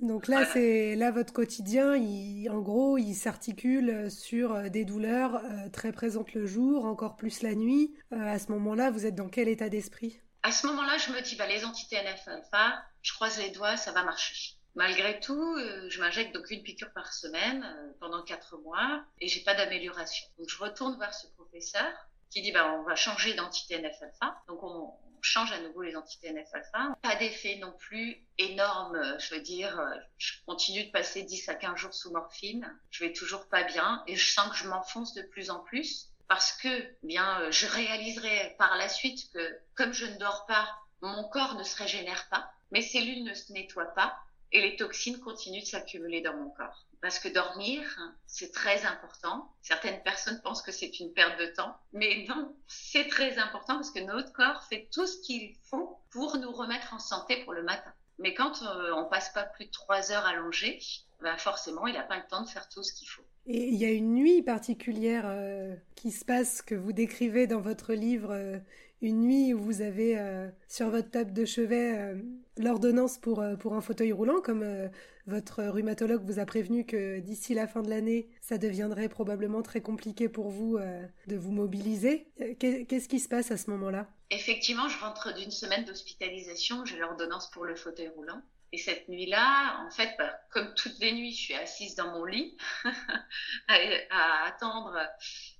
Donc 0.01 0.29
là, 0.29 0.47
c'est 0.47 0.97
là 0.97 1.11
votre 1.11 1.33
quotidien. 1.33 1.93
en 1.95 2.61
gros, 2.61 2.97
il 2.97 3.15
s'articule 3.15 4.11
sur 4.11 4.53
euh, 4.53 4.69
des 4.69 4.87
douleurs 4.87 5.37
euh, 5.37 5.69
très 5.71 5.93
présentes 5.93 6.33
le 6.33 6.47
jour, 6.47 6.87
encore 6.87 7.17
plus 7.17 7.43
la 7.43 7.55
nuit. 7.55 7.95
Euh, 8.13 8.17
à 8.17 8.39
ce 8.39 8.51
moment-là, 8.53 8.91
vous 8.91 9.05
êtes 9.05 9.15
dans 9.15 9.29
quel 9.29 9.49
état 9.49 9.69
d'esprit? 9.69 10.19
À 10.43 10.53
ce 10.53 10.67
moment-là, 10.69 10.97
je 10.97 11.13
me 11.13 11.21
dis, 11.21 11.37
bah, 11.37 11.47
les 11.47 11.67
entités 11.67 11.97
NF-alpha, 11.97 12.83
je 13.03 13.13
croise 13.13 13.39
les 13.39 13.51
doigts, 13.51 13.77
ça 13.77 13.93
va 13.93 14.03
marcher. 14.03 14.55
Malgré 14.77 15.19
tout, 15.19 15.57
euh, 15.57 15.89
je 15.91 16.01
m'injecte 16.01 16.35
donc 16.35 16.51
une 16.51 16.63
piqûre 16.63 16.93
par 16.93 17.13
semaine 17.13 17.65
euh, 17.65 17.93
pendant 17.99 18.23
quatre 18.23 18.57
mois 18.59 19.05
et 19.21 19.27
j'ai 19.27 19.41
pas 19.41 19.55
d'amélioration. 19.55 20.29
Donc 20.39 20.49
je 20.49 20.59
retourne 20.59 20.97
voir 20.97 21.13
ce 21.13 21.27
professeur 21.29 21.93
qui 22.31 22.41
dit 22.41 22.53
bah 22.53 22.73
on 22.79 22.85
va 22.85 22.95
changer 22.95 23.35
d'entité 23.35 23.81
NF-alpha. 23.81 24.43
Donc 24.49 24.63
on, 24.63 24.93
change 25.23 25.53
à 25.53 25.61
nouveau 25.61 25.83
les 25.83 25.97
entités 25.97 26.33
NF-alpha. 26.33 26.97
Pas 27.03 27.15
d'effet 27.17 27.57
non 27.57 27.73
plus 27.73 28.27
énorme, 28.39 28.97
euh, 28.97 29.19
je 29.19 29.35
veux 29.35 29.43
dire, 29.43 29.79
je 30.17 30.33
continue 30.47 30.85
de 30.85 30.91
passer 30.91 31.25
10 31.25 31.51
à 31.51 31.55
15 31.57 31.77
jours 31.77 31.93
sous 31.93 32.11
morphine, 32.11 32.67
je 32.91 33.05
vais 33.05 33.13
toujours 33.13 33.47
pas 33.49 33.65
bien 33.65 34.03
et 34.07 34.17
je 34.17 34.33
sens 34.33 34.49
que 34.49 34.57
je 34.57 34.67
m'enfonce 34.67 35.13
de 35.13 35.21
plus 35.21 35.51
en 35.51 35.61
plus 35.61 36.09
parce 36.27 36.53
que 36.53 36.69
bien 37.03 37.51
je 37.51 37.67
réaliserai 37.67 38.55
par 38.59 38.79
la 38.79 38.89
suite 38.89 39.31
que 39.35 39.59
comme 39.75 39.93
je 39.93 40.07
ne 40.07 40.17
dors 40.17 40.47
pas, 40.47 40.67
mon 41.03 41.29
corps 41.29 41.57
ne 41.57 41.65
se 41.65 41.77
régénère 41.77 42.27
pas, 42.31 42.51
mes 42.71 42.81
cellules 42.81 43.25
ne 43.25 43.35
se 43.35 43.53
nettoient 43.53 43.95
pas 43.95 44.17
et 44.53 44.61
les 44.61 44.77
toxines 44.77 45.21
continuent 45.21 45.61
de 45.61 45.67
s'accumuler 45.67 46.21
dans 46.21 46.37
mon 46.37 46.51
corps. 46.51 46.87
Parce 47.01 47.19
que 47.19 47.29
dormir, 47.29 47.83
c'est 48.27 48.53
très 48.53 48.85
important. 48.85 49.51
Certaines 49.63 50.03
personnes 50.03 50.41
pensent 50.43 50.63
que 50.63 50.73
c'est 50.73 51.01
une 51.01 51.13
perte 51.15 51.39
de 51.41 51.47
temps, 51.47 51.75
mais 51.93 52.27
non, 52.29 52.55
c'est 52.67 53.09
très 53.09 53.39
important 53.39 53.75
parce 53.75 53.91
que 53.91 54.01
notre 54.01 54.33
corps 54.33 54.65
fait 54.65 54.89
tout 54.93 55.07
ce 55.07 55.19
qu'il 55.23 55.55
faut 55.63 55.99
pour 56.11 56.37
nous 56.37 56.53
remettre 56.53 56.93
en 56.93 56.99
santé 56.99 57.43
pour 57.45 57.55
le 57.55 57.63
matin. 57.63 57.93
Mais 58.19 58.35
quand 58.35 58.63
euh, 58.63 58.93
on 58.93 59.07
passe 59.07 59.31
pas 59.31 59.45
plus 59.45 59.65
de 59.65 59.71
trois 59.71 60.13
heures 60.13 60.27
allongé, 60.27 60.79
ben 61.23 61.37
forcément, 61.39 61.87
il 61.87 61.95
n'a 61.95 62.03
pas 62.03 62.17
le 62.17 62.27
temps 62.29 62.43
de 62.43 62.49
faire 62.49 62.69
tout 62.69 62.83
ce 62.83 62.93
qu'il 62.93 63.09
faut. 63.09 63.25
Et 63.47 63.69
il 63.69 63.77
y 63.77 63.85
a 63.87 63.91
une 63.91 64.15
nuit 64.15 64.43
particulière 64.43 65.25
euh, 65.27 65.75
qui 65.97 66.11
se 66.11 66.25
passe 66.25 66.61
que 66.61 66.75
vous 66.75 66.93
décrivez 66.93 67.47
dans 67.47 67.61
votre 67.61 67.95
livre, 67.95 68.31
euh, 68.33 68.59
une 69.03 69.21
nuit 69.21 69.55
où 69.55 69.59
vous 69.59 69.81
avez 69.83 70.19
euh, 70.19 70.49
sur 70.69 70.91
votre 70.91 71.11
table 71.11 71.33
de 71.33 71.45
chevet 71.45 71.99
euh, 71.99 72.15
l'ordonnance 72.59 73.19
pour, 73.19 73.41
euh, 73.41 73.57
pour 73.57 73.75
un 73.75 73.81
fauteuil 73.81 74.13
roulant, 74.13 74.41
comme 74.41 74.91
votre 75.27 75.63
rhumatologue 75.63 76.23
vous 76.25 76.39
a 76.39 76.45
prévenu 76.45 76.85
que 76.85 77.21
d'ici 77.21 77.55
la 77.55 77.67
fin 77.67 77.83
de 77.83 77.89
l'année, 77.89 78.29
ça 78.41 78.59
deviendrait 78.59 79.09
probablement 79.09 79.63
très 79.63 79.81
compliqué 79.81 80.29
pour 80.29 80.51
vous 80.51 80.79
de 81.27 81.37
vous 81.37 81.53
mobiliser. 81.53 82.27
Qu'est-ce 82.59 83.09
qui 83.09 83.21
se 83.21 83.29
passe 83.29 83.51
à 83.51 83.57
ce 83.57 83.71
moment-là? 83.71 84.09
Effectivement, 84.31 84.89
je 84.89 84.99
rentre 84.99 85.35
d'une 85.35 85.51
semaine 85.51 85.85
d'hospitalisation, 85.85 86.85
j'ai 86.85 86.99
l'ordonnance 86.99 87.51
pour 87.51 87.65
le 87.65 87.77
fauteuil 87.77 88.09
roulant. 88.09 88.43
Et 88.73 88.79
cette 88.79 89.09
nuit-là, 89.09 89.85
en 89.85 89.91
fait, 89.91 90.15
bah, 90.17 90.33
comme 90.51 90.73
toutes 90.75 90.99
les 91.01 91.13
nuits, 91.13 91.33
je 91.33 91.43
suis 91.43 91.55
assise 91.55 91.97
dans 91.97 92.13
mon 92.13 92.25
lit 92.25 92.57
à, 93.69 94.47
attendre 94.47 94.97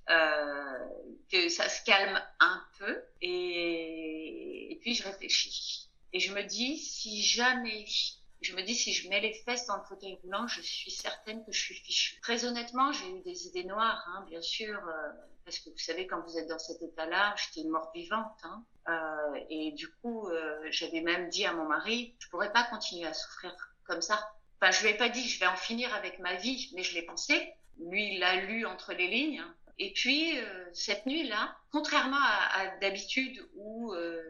que 0.07 1.49
ça 1.49 1.69
se 1.69 1.83
calme 1.83 2.21
un 2.39 2.63
peu. 2.79 3.03
Et, 3.21 4.71
et, 4.71 4.75
puis 4.81 4.95
je 4.95 5.03
réfléchis. 5.03 5.89
Et 6.13 6.19
je 6.19 6.33
me 6.33 6.43
dis, 6.43 6.77
si 6.77 7.21
jamais, 7.21 7.85
je 8.41 8.55
me 8.55 8.61
dis, 8.63 8.75
si 8.75 8.93
je 8.93 9.07
mets 9.09 9.21
les 9.21 9.33
fesses 9.33 9.65
dans 9.67 9.77
le 9.77 9.83
fauteuil 9.83 10.17
roulant, 10.23 10.47
je 10.47 10.61
suis 10.61 10.91
certaine 10.91 11.45
que 11.45 11.51
je 11.51 11.59
suis 11.59 11.75
fichue. 11.75 12.19
Très 12.21 12.43
honnêtement, 12.45 12.91
j'ai 12.91 13.09
eu 13.09 13.21
des 13.21 13.47
idées 13.47 13.63
noires, 13.63 14.03
hein, 14.09 14.25
bien 14.27 14.41
sûr. 14.41 14.77
Euh, 14.77 15.11
parce 15.45 15.59
que 15.59 15.69
vous 15.69 15.77
savez, 15.77 16.07
quand 16.07 16.21
vous 16.21 16.37
êtes 16.37 16.47
dans 16.47 16.59
cet 16.59 16.81
état-là, 16.81 17.35
j'étais 17.35 17.61
une 17.61 17.71
mort 17.71 17.91
vivante. 17.93 18.39
Hein. 18.43 18.63
Euh, 18.89 19.39
et 19.49 19.71
du 19.71 19.89
coup, 19.95 20.27
euh, 20.27 20.59
j'avais 20.71 21.01
même 21.01 21.29
dit 21.29 21.45
à 21.45 21.53
mon 21.53 21.65
mari, 21.65 22.15
je 22.19 22.29
pourrais 22.29 22.51
pas 22.51 22.63
continuer 22.63 23.07
à 23.07 23.13
souffrir 23.13 23.55
comme 23.85 24.01
ça. 24.01 24.19
Enfin, 24.59 24.71
je 24.71 24.83
lui 24.83 24.89
ai 24.89 24.97
pas 24.97 25.09
dit, 25.09 25.27
je 25.27 25.39
vais 25.39 25.47
en 25.47 25.55
finir 25.55 25.93
avec 25.95 26.19
ma 26.19 26.35
vie, 26.35 26.71
mais 26.75 26.83
je 26.83 26.93
l'ai 26.93 27.01
pensé. 27.03 27.53
Lui, 27.79 28.13
il 28.13 28.19
l'a 28.19 28.35
lu 28.35 28.65
entre 28.65 28.93
les 28.93 29.07
lignes. 29.07 29.43
Et 29.79 29.93
puis, 29.93 30.37
euh, 30.37 30.69
cette 30.73 31.05
nuit-là, 31.05 31.55
contrairement 31.71 32.21
à, 32.21 32.77
d'habitude 32.77 33.41
où 33.55 33.93
euh, 33.93 34.21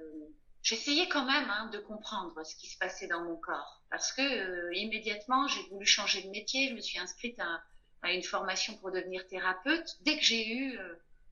j'essayais 0.62 1.08
quand 1.08 1.26
même 1.26 1.50
hein, 1.50 1.70
de 1.72 1.80
comprendre 1.80 2.44
ce 2.46 2.56
qui 2.56 2.68
se 2.68 2.78
passait 2.78 3.08
dans 3.08 3.24
mon 3.24 3.36
corps, 3.36 3.82
parce 3.90 4.14
que 4.14 4.22
euh, 4.22 4.74
immédiatement, 4.76 5.48
j'ai 5.48 5.62
voulu 5.70 5.86
changer 5.86 6.24
de 6.24 6.30
métier. 6.30 6.70
Je 6.70 6.76
me 6.76 6.82
suis 6.82 7.00
inscrite 7.00 7.40
à, 7.40 7.64
une 8.12 8.24
formation 8.24 8.76
pour 8.78 8.92
devenir 8.92 9.28
thérapeute. 9.28 9.98
Dès 10.02 10.18
que 10.18 10.24
j'ai 10.24 10.48
eu 10.48 10.80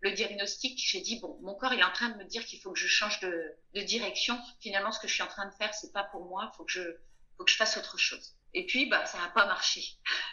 le 0.01 0.11
diagnostic, 0.11 0.77
j'ai 0.77 1.01
dit 1.01 1.19
bon, 1.19 1.39
mon 1.41 1.55
corps 1.55 1.73
il 1.73 1.79
est 1.79 1.83
en 1.83 1.91
train 1.91 2.09
de 2.09 2.17
me 2.17 2.25
dire 2.25 2.45
qu'il 2.45 2.61
faut 2.61 2.71
que 2.71 2.77
je 2.77 2.85
change 2.85 3.19
de, 3.21 3.81
direction. 3.81 4.37
Finalement, 4.59 4.91
ce 4.91 4.99
que 4.99 5.07
je 5.07 5.15
suis 5.15 5.23
en 5.23 5.27
train 5.27 5.47
de 5.47 5.53
faire, 5.55 5.73
c'est 5.73 5.91
pas 5.91 6.03
pour 6.03 6.25
moi. 6.25 6.51
Il 6.53 6.57
faut 6.57 6.65
que 6.65 7.51
je 7.51 7.55
fasse 7.55 7.75
autre 7.77 7.97
chose. 7.97 8.35
Et 8.53 8.65
puis, 8.65 8.87
bah, 8.87 9.05
ça 9.05 9.19
n'a 9.19 9.29
pas 9.29 9.45
marché. 9.45 9.83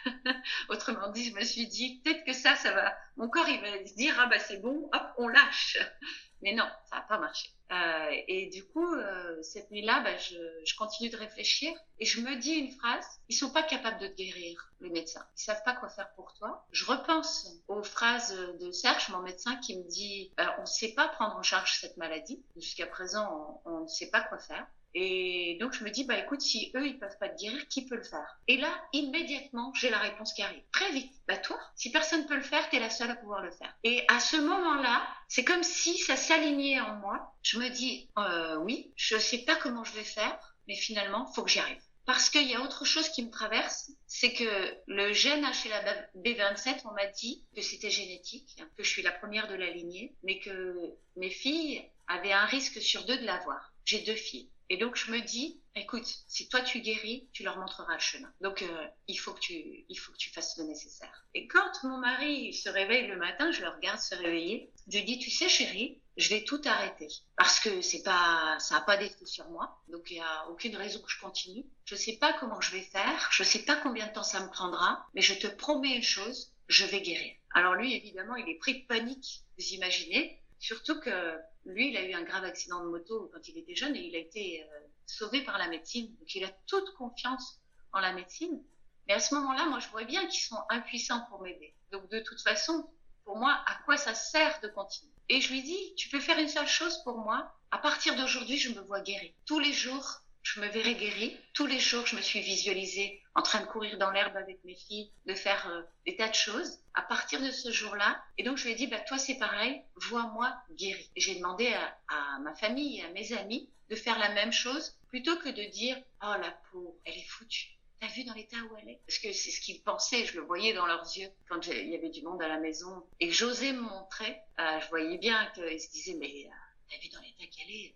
Autrement 0.69 1.09
dit, 1.09 1.25
je 1.25 1.35
me 1.35 1.43
suis 1.43 1.67
dit 1.67 2.01
peut-être 2.01 2.23
que 2.25 2.33
ça, 2.33 2.55
ça 2.55 2.71
va. 2.71 2.95
Mon 3.15 3.29
corps, 3.29 3.47
il 3.47 3.61
va 3.61 3.85
se 3.85 3.95
dire 3.95 4.15
ah 4.19 4.27
bah 4.27 4.39
c'est 4.39 4.57
bon, 4.57 4.89
hop, 4.91 5.13
on 5.17 5.27
lâche. 5.27 5.77
Mais 6.41 6.53
non, 6.53 6.67
ça 6.89 6.97
n'a 6.97 7.01
pas 7.01 7.17
marché. 7.17 7.49
Euh, 7.71 8.09
et 8.27 8.47
du 8.47 8.63
coup, 8.67 8.93
euh, 8.93 9.41
cette 9.41 9.71
nuit-là, 9.71 10.01
bah, 10.01 10.15
je, 10.17 10.35
je, 10.65 10.75
continue 10.75 11.09
de 11.09 11.17
réfléchir 11.17 11.73
et 11.99 12.05
je 12.05 12.21
me 12.21 12.35
dis 12.35 12.53
une 12.53 12.71
phrase. 12.71 13.05
Ils 13.27 13.35
sont 13.35 13.49
pas 13.49 13.63
capables 13.63 13.99
de 13.99 14.07
te 14.07 14.13
guérir, 14.13 14.71
les 14.79 14.91
médecins. 14.91 15.25
Ils 15.35 15.41
savent 15.41 15.63
pas 15.63 15.73
quoi 15.73 15.89
faire 15.89 16.13
pour 16.13 16.33
toi. 16.35 16.65
Je 16.71 16.85
repense 16.85 17.51
aux 17.67 17.83
phrases 17.83 18.37
de 18.59 18.71
Serge, 18.71 19.09
mon 19.09 19.21
médecin, 19.21 19.55
qui 19.57 19.77
me 19.77 19.83
dit 19.89 20.31
bah, 20.37 20.55
on 20.59 20.61
ne 20.61 20.67
sait 20.67 20.93
pas 20.93 21.07
prendre 21.07 21.35
en 21.35 21.43
charge 21.43 21.79
cette 21.79 21.97
maladie. 21.97 22.43
Jusqu'à 22.55 22.85
présent, 22.85 23.61
on 23.65 23.81
ne 23.81 23.87
sait 23.87 24.11
pas 24.11 24.21
quoi 24.21 24.37
faire. 24.37 24.65
Et 24.93 25.57
donc 25.59 25.73
je 25.73 25.83
me 25.83 25.89
dis 25.89 26.05
bah 26.05 26.17
écoute 26.17 26.41
si 26.41 26.71
eux 26.75 26.87
ils 26.87 26.97
peuvent 26.97 27.17
pas 27.19 27.29
te 27.29 27.39
guérir 27.39 27.67
qui 27.67 27.85
peut 27.85 27.95
le 27.95 28.03
faire? 28.03 28.39
Et 28.47 28.57
là 28.57 28.69
immédiatement 28.93 29.73
j'ai 29.75 29.89
la 29.89 29.99
réponse 29.99 30.33
qui 30.33 30.41
arrive. 30.41 30.63
Très 30.71 30.91
vite. 30.91 31.13
Bah 31.27 31.37
toi 31.37 31.59
si 31.75 31.91
personne 31.91 32.25
peut 32.25 32.35
le 32.35 32.41
faire 32.41 32.69
t'es 32.69 32.79
la 32.79 32.89
seule 32.89 33.11
à 33.11 33.15
pouvoir 33.15 33.41
le 33.41 33.51
faire. 33.51 33.73
Et 33.83 34.05
à 34.07 34.19
ce 34.19 34.37
moment-là 34.37 35.07
c'est 35.27 35.43
comme 35.43 35.63
si 35.63 35.97
ça 35.97 36.15
s'alignait 36.15 36.79
en 36.79 36.95
moi. 36.95 37.33
Je 37.43 37.59
me 37.59 37.69
dis 37.69 38.09
euh, 38.17 38.57
oui 38.57 38.91
je 38.95 39.17
sais 39.17 39.39
pas 39.39 39.55
comment 39.55 39.83
je 39.83 39.93
vais 39.93 40.03
faire 40.03 40.39
mais 40.67 40.75
finalement 40.75 41.25
faut 41.33 41.43
que 41.43 41.49
j'y 41.49 41.59
arrive. 41.59 41.81
Parce 42.07 42.29
qu'il 42.29 42.47
y 42.49 42.55
a 42.55 42.61
autre 42.61 42.85
chose 42.85 43.09
qui 43.09 43.21
me 43.21 43.29
traverse, 43.29 43.91
c'est 44.07 44.31
que 44.31 44.77
le 44.87 45.11
gène 45.11 45.43
HLA-B27, 45.43 46.83
on 46.85 46.93
m'a 46.93 47.05
dit 47.07 47.45
que 47.53 47.61
c'était 47.61 47.89
génétique, 47.89 48.57
que 48.77 48.83
je 48.83 48.89
suis 48.89 49.01
la 49.01 49.11
première 49.11 49.49
de 49.49 49.55
la 49.55 49.69
lignée, 49.69 50.15
mais 50.23 50.39
que 50.39 50.95
mes 51.17 51.29
filles 51.29 51.83
avaient 52.07 52.31
un 52.31 52.45
risque 52.45 52.81
sur 52.81 53.05
deux 53.05 53.17
de 53.17 53.25
l'avoir. 53.25 53.73
J'ai 53.83 53.99
deux 53.99 54.15
filles. 54.15 54.49
Et 54.69 54.77
donc 54.77 54.95
je 54.95 55.11
me 55.11 55.21
dis, 55.21 55.61
écoute, 55.75 56.05
si 56.27 56.49
toi 56.49 56.61
tu 56.61 56.81
guéris, 56.81 57.29
tu 57.31 57.43
leur 57.43 57.57
montreras 57.57 57.93
le 57.93 57.99
chemin. 57.99 58.31
Donc 58.41 58.61
euh, 58.61 58.87
il 59.07 59.15
faut 59.15 59.33
que 59.33 59.39
tu, 59.39 59.85
il 59.87 59.95
faut 59.95 60.11
que 60.11 60.17
tu 60.17 60.29
fasses 60.31 60.57
le 60.57 60.65
nécessaire. 60.65 61.25
Et 61.33 61.47
quand 61.47 61.83
mon 61.83 61.97
mari 61.97 62.53
se 62.53 62.69
réveille 62.69 63.07
le 63.07 63.17
matin, 63.17 63.51
je 63.51 63.61
le 63.61 63.69
regarde 63.69 63.99
se 63.99 64.15
réveiller. 64.15 64.71
Je 64.87 64.97
lui 64.97 65.05
dis, 65.05 65.19
tu 65.19 65.29
sais 65.29 65.49
chérie, 65.49 66.01
je 66.17 66.29
vais 66.29 66.43
tout 66.43 66.61
arrêter 66.65 67.07
parce 67.37 67.59
que 67.59 67.81
c'est 67.81 68.03
pas, 68.03 68.57
ça 68.59 68.77
a 68.77 68.81
pas 68.81 68.97
d'effet 68.97 69.25
sur 69.25 69.49
moi. 69.49 69.81
Donc 69.87 70.09
il 70.11 70.17
y 70.17 70.19
a 70.19 70.47
aucune 70.49 70.75
raison 70.75 70.99
que 70.99 71.11
je 71.11 71.19
continue. 71.19 71.65
Je 71.85 71.95
sais 71.95 72.17
pas 72.17 72.33
comment 72.33 72.59
je 72.59 72.71
vais 72.71 72.81
faire, 72.81 73.29
je 73.31 73.43
sais 73.43 73.63
pas 73.63 73.75
combien 73.77 74.07
de 74.07 74.13
temps 74.13 74.23
ça 74.23 74.41
me 74.41 74.49
prendra, 74.49 75.05
mais 75.13 75.21
je 75.21 75.35
te 75.35 75.47
promets 75.47 75.95
une 75.95 76.03
chose, 76.03 76.51
je 76.67 76.85
vais 76.85 77.01
guérir. 77.01 77.33
Alors 77.51 77.75
lui 77.75 77.93
évidemment, 77.93 78.35
il 78.35 78.49
est 78.49 78.57
pris 78.57 78.81
de 78.81 78.87
panique, 78.87 79.43
vous 79.57 79.65
imaginez. 79.73 80.41
Surtout 80.59 80.99
que 80.99 81.37
lui, 81.65 81.89
il 81.89 81.97
a 81.97 82.03
eu 82.03 82.13
un 82.13 82.23
grave 82.23 82.43
accident 82.43 82.83
de 82.83 82.89
moto 82.89 83.29
quand 83.33 83.47
il 83.47 83.57
était 83.57 83.75
jeune 83.75 83.95
et 83.95 84.07
il 84.07 84.15
a 84.15 84.19
été 84.19 84.63
euh, 84.63 84.79
sauvé 85.05 85.43
par 85.43 85.57
la 85.57 85.67
médecine. 85.67 86.13
Donc 86.15 86.33
il 86.35 86.43
a 86.43 86.51
toute 86.65 86.93
confiance 86.95 87.59
en 87.93 87.99
la 87.99 88.13
médecine. 88.13 88.63
Mais 89.07 89.13
à 89.13 89.19
ce 89.19 89.35
moment-là, 89.35 89.65
moi, 89.67 89.79
je 89.79 89.87
vois 89.89 90.03
bien 90.03 90.25
qu'ils 90.27 90.43
sont 90.43 90.59
impuissants 90.69 91.25
pour 91.29 91.41
m'aider. 91.41 91.73
Donc 91.91 92.09
de 92.09 92.19
toute 92.19 92.41
façon, 92.41 92.89
pour 93.23 93.37
moi, 93.37 93.61
à 93.65 93.75
quoi 93.85 93.97
ça 93.97 94.13
sert 94.13 94.59
de 94.61 94.67
continuer? 94.67 95.11
Et 95.29 95.41
je 95.41 95.51
lui 95.51 95.61
dis, 95.61 95.95
tu 95.95 96.09
peux 96.09 96.19
faire 96.19 96.39
une 96.39 96.47
seule 96.47 96.67
chose 96.67 97.03
pour 97.03 97.17
moi. 97.17 97.53
À 97.71 97.77
partir 97.77 98.15
d'aujourd'hui, 98.15 98.57
je 98.57 98.71
me 98.71 98.81
vois 98.81 99.01
guérie. 99.01 99.33
Tous 99.45 99.59
les 99.59 99.73
jours, 99.73 100.21
je 100.41 100.61
me 100.61 100.67
verrai 100.67 100.95
guérie. 100.95 101.37
Tous 101.53 101.65
les 101.65 101.79
jours, 101.79 102.05
je 102.05 102.15
me 102.15 102.21
suis 102.21 102.39
visualisée 102.39 103.21
en 103.37 103.43
train 103.43 103.61
de 103.61 103.67
courir 103.67 103.99
dans 103.99 104.09
l'herbe 104.09 104.35
avec 104.35 104.63
mes 104.65 104.75
filles, 104.75 105.11
de 105.27 105.35
faire 105.35 105.69
euh, 105.69 105.83
des 106.07 106.15
tas 106.15 106.27
de 106.27 106.33
choses. 106.33 106.79
À 106.95 107.03
partir 107.03 107.39
de 107.39 107.51
ce 107.51 107.71
jour-là, 107.71 108.19
et 108.39 108.43
donc 108.43 108.57
je 108.57 108.65
lui 108.65 108.71
ai 108.71 108.75
dit, 108.75 108.87
bah, 108.87 108.99
toi 109.01 109.19
c'est 109.19 109.37
pareil, 109.37 109.83
vois-moi 109.95 110.51
guérie. 110.71 111.11
Et 111.15 111.21
j'ai 111.21 111.35
demandé 111.35 111.71
à, 112.07 112.39
ma 112.39 112.55
famille 112.55 112.99
et 112.99 113.03
à 113.03 113.09
mes 113.09 113.33
amis 113.33 113.69
de 113.91 113.95
faire 113.95 114.17
la 114.17 114.29
même 114.33 114.51
chose, 114.51 114.97
plutôt 115.09 115.37
que 115.37 115.49
de 115.49 115.69
dire, 115.69 115.95
oh 116.23 116.33
la 116.41 116.51
pauvre, 116.71 116.95
elle 117.05 117.13
est 117.13 117.27
foutue. 117.29 117.77
T'as 118.01 118.07
vu 118.07 118.23
dans 118.23 118.33
l'état 118.33 118.57
où 118.57 118.75
elle 118.81 118.89
est? 118.89 119.01
Parce 119.05 119.19
que 119.19 119.31
c'est 119.31 119.51
ce 119.51 119.61
qu'ils 119.61 119.83
pensaient, 119.83 120.25
je 120.25 120.39
le 120.39 120.45
voyais 120.45 120.73
dans 120.73 120.87
leurs 120.87 121.05
yeux 121.15 121.29
quand 121.47 121.67
il 121.67 121.89
y 121.89 121.95
avait 121.95 122.09
du 122.09 122.23
monde 122.23 122.41
à 122.41 122.47
la 122.47 122.59
maison 122.59 123.07
et 123.19 123.27
que 123.27 123.33
j'osais 123.33 123.71
me 123.71 123.81
montrer. 123.81 124.35
Euh, 124.59 124.79
je 124.79 124.89
voyais 124.89 125.17
bien 125.19 125.45
qu'ils 125.53 125.79
se 125.79 125.91
disaient, 125.91 126.17
mais 126.19 126.47
euh, 126.47 126.49
t'as 126.89 126.97
vu 126.97 127.09
dans 127.09 127.21
l'état 127.21 127.45
qu'elle 127.55 127.71
est? 127.71 127.95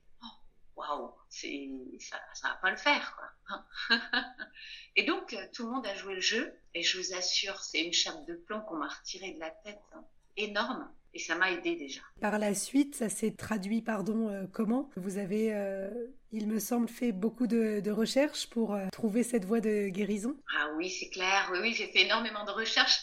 Waouh, 0.75 1.11
ça, 1.29 2.17
ça 2.33 2.49
va 2.49 2.55
pas 2.55 2.71
le 2.71 2.77
faire 2.77 3.15
quoi. 3.15 3.65
et 4.95 5.03
donc 5.03 5.33
euh, 5.33 5.45
tout 5.53 5.65
le 5.65 5.71
monde 5.71 5.85
a 5.85 5.95
joué 5.95 6.15
le 6.15 6.21
jeu 6.21 6.53
et 6.73 6.83
je 6.83 6.97
vous 6.97 7.13
assure, 7.13 7.59
c'est 7.59 7.81
une 7.81 7.93
chape 7.93 8.25
de 8.27 8.35
plomb 8.35 8.61
qu'on 8.61 8.77
m'a 8.77 8.87
retirée 8.87 9.33
de 9.33 9.39
la 9.39 9.49
tête, 9.49 9.81
hein. 9.93 10.03
énorme. 10.37 10.89
Et 11.13 11.19
ça 11.19 11.35
m'a 11.35 11.51
aidé 11.51 11.75
déjà. 11.75 11.99
Par 12.21 12.39
la 12.39 12.53
suite, 12.53 12.95
ça 12.95 13.09
s'est 13.09 13.35
traduit, 13.35 13.81
pardon, 13.81 14.29
euh, 14.29 14.45
comment? 14.53 14.89
Vous 14.95 15.17
avez, 15.17 15.53
euh, 15.53 15.89
il 16.31 16.47
me 16.47 16.57
semble, 16.57 16.87
fait 16.87 17.11
beaucoup 17.11 17.47
de, 17.47 17.81
de 17.81 17.91
recherches 17.91 18.49
pour 18.49 18.79
trouver 18.93 19.23
cette 19.23 19.43
voie 19.43 19.59
de 19.59 19.89
guérison? 19.89 20.37
Ah 20.57 20.69
oui, 20.77 20.89
c'est 20.89 21.09
clair. 21.09 21.49
Oui, 21.51 21.59
oui, 21.61 21.73
j'ai 21.73 21.87
fait 21.87 22.03
énormément 22.03 22.45
de 22.45 22.51
recherches. 22.51 23.01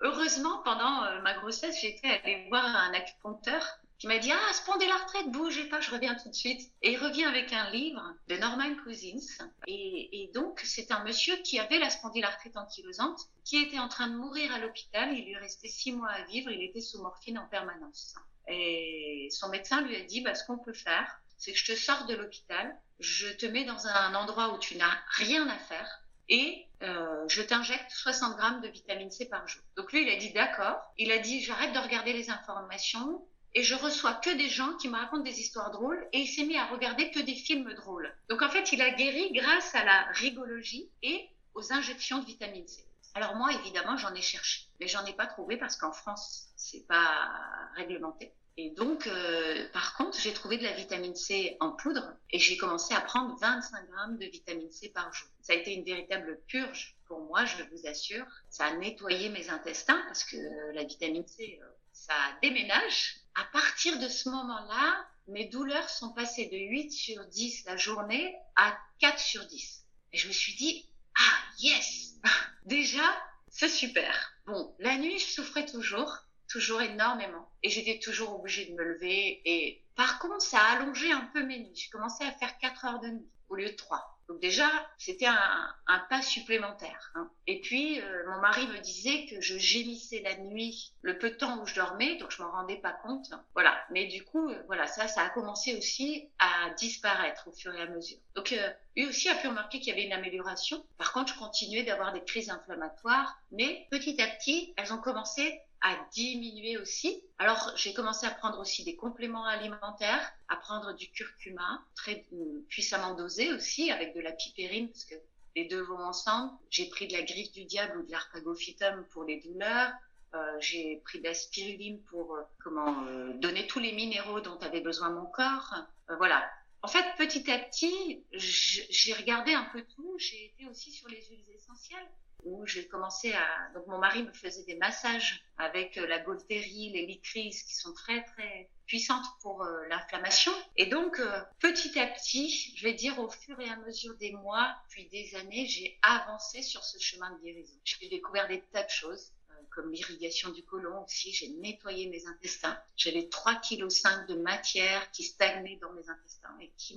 Heureusement, 0.00 0.60
pendant 0.64 1.02
ma 1.22 1.34
grossesse, 1.38 1.80
j'étais 1.80 2.08
allée 2.08 2.48
voir 2.48 2.64
un 2.64 2.92
acupuncteur 2.94 3.78
qui 3.98 4.06
m'a 4.06 4.18
dit 4.18 4.30
Ah, 4.32 4.52
retraite, 4.68 5.30
bougez 5.30 5.68
pas, 5.68 5.80
je 5.80 5.90
reviens 5.90 6.14
tout 6.14 6.28
de 6.28 6.34
suite. 6.34 6.70
Et 6.82 6.92
il 6.92 6.98
revient 6.98 7.24
avec 7.24 7.52
un 7.52 7.70
livre 7.70 8.02
de 8.28 8.36
Norman 8.36 8.74
Cousins. 8.84 9.48
Et, 9.66 10.22
et 10.22 10.30
donc, 10.32 10.60
c'est 10.64 10.90
un 10.92 11.02
monsieur 11.04 11.36
qui 11.38 11.58
avait 11.58 11.78
la 11.78 11.90
spondylarthrite 11.90 12.56
ankylosante, 12.56 13.20
qui 13.44 13.58
était 13.58 13.78
en 13.78 13.88
train 13.88 14.08
de 14.08 14.16
mourir 14.16 14.52
à 14.54 14.58
l'hôpital. 14.58 15.16
Il 15.16 15.24
lui 15.24 15.36
restait 15.36 15.68
six 15.68 15.92
mois 15.92 16.10
à 16.10 16.24
vivre, 16.24 16.50
il 16.50 16.62
était 16.62 16.80
sous 16.80 17.00
morphine 17.00 17.38
en 17.38 17.46
permanence. 17.46 18.14
Et 18.48 19.28
son 19.30 19.48
médecin 19.48 19.80
lui 19.82 19.96
a 19.96 20.00
dit 20.02 20.20
bah, 20.20 20.34
Ce 20.34 20.44
qu'on 20.44 20.58
peut 20.58 20.72
faire, 20.72 21.20
c'est 21.38 21.52
que 21.52 21.58
je 21.58 21.72
te 21.72 21.78
sors 21.78 22.06
de 22.06 22.14
l'hôpital, 22.14 22.76
je 23.00 23.28
te 23.28 23.46
mets 23.46 23.64
dans 23.64 23.86
un 23.86 24.14
endroit 24.14 24.54
où 24.54 24.58
tu 24.58 24.76
n'as 24.76 24.98
rien 25.16 25.48
à 25.48 25.58
faire, 25.58 26.02
et 26.28 26.66
euh, 26.82 27.24
je 27.28 27.42
t'injecte 27.42 27.90
60 27.90 28.36
grammes 28.36 28.60
de 28.60 28.68
vitamine 28.68 29.10
C 29.10 29.28
par 29.28 29.46
jour. 29.46 29.62
Donc 29.76 29.92
lui, 29.92 30.02
il 30.02 30.10
a 30.10 30.16
dit 30.16 30.32
d'accord. 30.32 30.80
Il 30.98 31.12
a 31.12 31.18
dit 31.18 31.42
j'arrête 31.42 31.72
de 31.72 31.78
regarder 31.78 32.12
les 32.12 32.30
informations, 32.30 33.24
et 33.56 33.62
je 33.62 33.74
reçois 33.74 34.12
que 34.12 34.28
des 34.36 34.50
gens 34.50 34.74
qui 34.74 34.90
me 34.90 34.96
racontent 34.96 35.22
des 35.22 35.40
histoires 35.40 35.70
drôles 35.70 36.06
et 36.12 36.20
il 36.20 36.26
s'est 36.26 36.44
mis 36.44 36.58
à 36.58 36.66
regarder 36.66 37.10
que 37.10 37.20
des 37.20 37.34
films 37.34 37.72
drôles. 37.72 38.14
Donc 38.28 38.42
en 38.42 38.50
fait, 38.50 38.70
il 38.72 38.82
a 38.82 38.90
guéri 38.90 39.32
grâce 39.32 39.74
à 39.74 39.82
la 39.82 40.02
rigologie 40.12 40.90
et 41.02 41.26
aux 41.54 41.72
injections 41.72 42.18
de 42.18 42.26
vitamine 42.26 42.68
C. 42.68 42.84
Alors 43.14 43.34
moi, 43.34 43.50
évidemment, 43.54 43.96
j'en 43.96 44.14
ai 44.14 44.20
cherché, 44.20 44.66
mais 44.78 44.86
j'en 44.86 45.06
ai 45.06 45.14
pas 45.14 45.26
trouvé 45.26 45.56
parce 45.56 45.78
qu'en 45.78 45.90
France, 45.90 46.48
c'est 46.54 46.86
pas 46.86 47.30
réglementé. 47.76 48.34
Et 48.58 48.70
donc, 48.70 49.06
euh, 49.06 49.66
par 49.72 49.96
contre, 49.96 50.20
j'ai 50.20 50.34
trouvé 50.34 50.58
de 50.58 50.64
la 50.64 50.72
vitamine 50.72 51.14
C 51.14 51.56
en 51.60 51.72
poudre 51.72 52.12
et 52.30 52.38
j'ai 52.38 52.58
commencé 52.58 52.92
à 52.94 53.00
prendre 53.00 53.38
25 53.38 53.90
grammes 53.90 54.18
de 54.18 54.26
vitamine 54.26 54.70
C 54.70 54.90
par 54.90 55.10
jour. 55.14 55.28
Ça 55.40 55.54
a 55.54 55.56
été 55.56 55.72
une 55.72 55.84
véritable 55.84 56.42
purge 56.46 56.94
pour 57.06 57.20
moi, 57.20 57.46
je 57.46 57.62
vous 57.62 57.86
assure. 57.86 58.26
Ça 58.50 58.66
a 58.66 58.76
nettoyé 58.76 59.30
mes 59.30 59.48
intestins 59.48 60.02
parce 60.08 60.24
que 60.24 60.36
la 60.74 60.84
vitamine 60.84 61.26
C, 61.26 61.58
euh, 61.62 61.66
ça 61.92 62.14
déménage 62.42 63.25
à 63.36 63.44
partir 63.44 63.98
de 63.98 64.08
ce 64.08 64.30
moment-là, 64.30 65.06
mes 65.28 65.46
douleurs 65.46 65.90
sont 65.90 66.12
passées 66.12 66.46
de 66.46 66.56
8 66.56 66.90
sur 66.90 67.24
10 67.26 67.64
la 67.66 67.76
journée 67.76 68.34
à 68.56 68.76
4 69.00 69.18
sur 69.18 69.46
10. 69.46 69.84
Et 70.12 70.16
je 70.16 70.28
me 70.28 70.32
suis 70.32 70.54
dit, 70.54 70.88
ah 71.18 71.34
yes, 71.58 72.14
déjà, 72.64 73.04
c'est 73.48 73.68
super. 73.68 74.32
Bon, 74.46 74.74
la 74.78 74.96
nuit, 74.96 75.18
je 75.18 75.26
souffrais 75.26 75.66
toujours, 75.66 76.16
toujours 76.48 76.80
énormément. 76.80 77.50
Et 77.62 77.68
j'étais 77.68 77.98
toujours 77.98 78.38
obligée 78.38 78.66
de 78.66 78.74
me 78.74 78.84
lever. 78.84 79.42
Et 79.44 79.84
par 79.96 80.18
contre, 80.18 80.42
ça 80.42 80.60
a 80.60 80.78
allongé 80.78 81.12
un 81.12 81.28
peu 81.32 81.44
mes 81.44 81.58
nuits. 81.58 81.76
J'ai 81.76 81.90
commencé 81.90 82.24
à 82.24 82.32
faire 82.32 82.56
4 82.58 82.84
heures 82.86 83.00
de 83.00 83.08
nuit 83.08 83.30
au 83.50 83.56
lieu 83.56 83.68
de 83.68 83.76
3. 83.76 84.15
Donc 84.28 84.40
déjà, 84.40 84.68
c'était 84.98 85.26
un, 85.26 85.74
un, 85.86 85.98
pas 86.10 86.20
supplémentaire. 86.20 87.12
Hein. 87.14 87.30
Et 87.46 87.60
puis, 87.60 88.00
euh, 88.00 88.24
mon 88.28 88.40
mari 88.40 88.66
me 88.66 88.78
disait 88.78 89.26
que 89.26 89.40
je 89.40 89.56
gémissais 89.56 90.20
la 90.20 90.36
nuit, 90.36 90.92
le 91.02 91.16
peu 91.16 91.30
de 91.30 91.36
temps 91.36 91.60
où 91.62 91.66
je 91.66 91.76
dormais, 91.76 92.16
donc 92.16 92.32
je 92.32 92.42
m'en 92.42 92.50
rendais 92.50 92.76
pas 92.76 92.92
compte. 92.92 93.30
Voilà. 93.54 93.78
Mais 93.90 94.06
du 94.06 94.24
coup, 94.24 94.48
euh, 94.48 94.62
voilà, 94.66 94.88
ça, 94.88 95.06
ça 95.06 95.22
a 95.22 95.28
commencé 95.28 95.76
aussi 95.76 96.28
à 96.40 96.70
disparaître 96.70 97.46
au 97.46 97.52
fur 97.52 97.72
et 97.74 97.82
à 97.82 97.86
mesure. 97.86 98.18
Donc, 98.34 98.52
euh, 98.52 98.70
lui 98.96 99.06
aussi 99.06 99.28
a 99.28 99.36
pu 99.36 99.46
remarquer 99.46 99.78
qu'il 99.78 99.88
y 99.88 99.92
avait 99.92 100.06
une 100.06 100.12
amélioration. 100.12 100.84
Par 100.98 101.12
contre, 101.12 101.34
je 101.34 101.38
continuais 101.38 101.84
d'avoir 101.84 102.12
des 102.12 102.24
crises 102.24 102.50
inflammatoires, 102.50 103.38
mais 103.52 103.86
petit 103.90 104.20
à 104.20 104.26
petit, 104.26 104.74
elles 104.76 104.92
ont 104.92 105.00
commencé 105.00 105.60
à 105.82 105.96
diminuer 106.12 106.78
aussi. 106.78 107.22
Alors, 107.38 107.72
j'ai 107.76 107.92
commencé 107.92 108.26
à 108.26 108.30
prendre 108.30 108.58
aussi 108.58 108.84
des 108.84 108.96
compléments 108.96 109.44
alimentaires, 109.44 110.32
à 110.48 110.56
prendre 110.56 110.94
du 110.94 111.10
curcuma, 111.10 111.84
très 111.94 112.24
puissamment 112.68 113.14
dosé 113.14 113.52
aussi, 113.52 113.90
avec 113.90 114.14
de 114.14 114.20
la 114.20 114.32
pipérine, 114.32 114.88
parce 114.88 115.04
que 115.04 115.14
les 115.54 115.64
deux 115.64 115.82
vont 115.82 115.98
ensemble. 115.98 116.52
J'ai 116.70 116.86
pris 116.88 117.08
de 117.08 117.14
la 117.14 117.22
griffe 117.22 117.52
du 117.52 117.64
diable 117.64 117.98
ou 117.98 118.06
de 118.06 118.12
l'arpagophytum 118.12 119.04
pour 119.10 119.24
les 119.24 119.40
douleurs. 119.40 119.92
Euh, 120.34 120.56
j'ai 120.60 121.00
pris 121.04 121.18
de 121.18 121.24
la 121.24 121.34
spiruline 121.34 122.02
pour 122.04 122.34
euh, 122.34 122.42
comment 122.62 123.06
euh, 123.06 123.32
donner 123.34 123.66
tous 123.66 123.78
les 123.78 123.92
minéraux 123.92 124.40
dont 124.40 124.58
avait 124.58 124.80
besoin 124.80 125.10
mon 125.10 125.26
corps. 125.26 125.74
Euh, 126.10 126.16
voilà. 126.16 126.48
En 126.82 126.88
fait, 126.88 127.04
petit 127.16 127.50
à 127.50 127.58
petit, 127.58 128.22
j'ai 128.32 129.14
regardé 129.14 129.54
un 129.54 129.64
peu 129.72 129.82
tout. 129.82 130.14
J'ai 130.18 130.46
été 130.46 130.68
aussi 130.68 130.92
sur 130.92 131.08
les 131.08 131.22
huiles 131.22 131.50
essentielles 131.54 132.06
où 132.44 132.66
j'ai 132.66 132.86
commencé 132.86 133.32
à. 133.32 133.70
Donc, 133.74 133.86
mon 133.86 133.98
mari 133.98 134.22
me 134.22 134.32
faisait 134.32 134.64
des 134.64 134.76
massages 134.76 135.44
avec 135.58 135.98
euh, 135.98 136.06
la 136.06 136.18
Golterie, 136.18 136.90
les 136.92 137.06
licryses 137.06 137.62
qui 137.62 137.74
sont 137.74 137.92
très, 137.92 138.24
très 138.24 138.70
puissantes 138.86 139.26
pour 139.40 139.62
euh, 139.62 139.86
l'inflammation. 139.88 140.52
Et 140.76 140.86
donc, 140.86 141.18
euh, 141.18 141.40
petit 141.58 141.98
à 141.98 142.06
petit, 142.06 142.74
je 142.76 142.84
vais 142.84 142.94
dire 142.94 143.18
au 143.18 143.28
fur 143.28 143.58
et 143.60 143.68
à 143.68 143.76
mesure 143.76 144.16
des 144.16 144.32
mois, 144.32 144.76
puis 144.88 145.08
des 145.08 145.34
années, 145.36 145.66
j'ai 145.66 145.98
avancé 146.02 146.62
sur 146.62 146.84
ce 146.84 146.98
chemin 146.98 147.30
de 147.32 147.42
guérison. 147.42 147.76
J'ai 147.84 148.08
découvert 148.08 148.48
des 148.48 148.60
tas 148.72 148.84
de 148.84 148.90
choses 148.90 149.32
comme 149.76 149.92
l'irrigation 149.92 150.50
du 150.52 150.64
côlon 150.64 151.04
aussi, 151.04 151.32
j'ai 151.32 151.48
nettoyé 151.48 152.08
mes 152.08 152.26
intestins. 152.26 152.78
J'avais 152.96 153.28
3,5 153.28 154.24
kg 154.24 154.28
de 154.28 154.40
matière 154.40 155.10
qui 155.10 155.22
stagnait 155.22 155.76
dans 155.82 155.92
mes 155.92 156.08
intestins 156.08 156.56
et 156.62 156.72
qui 156.78 156.96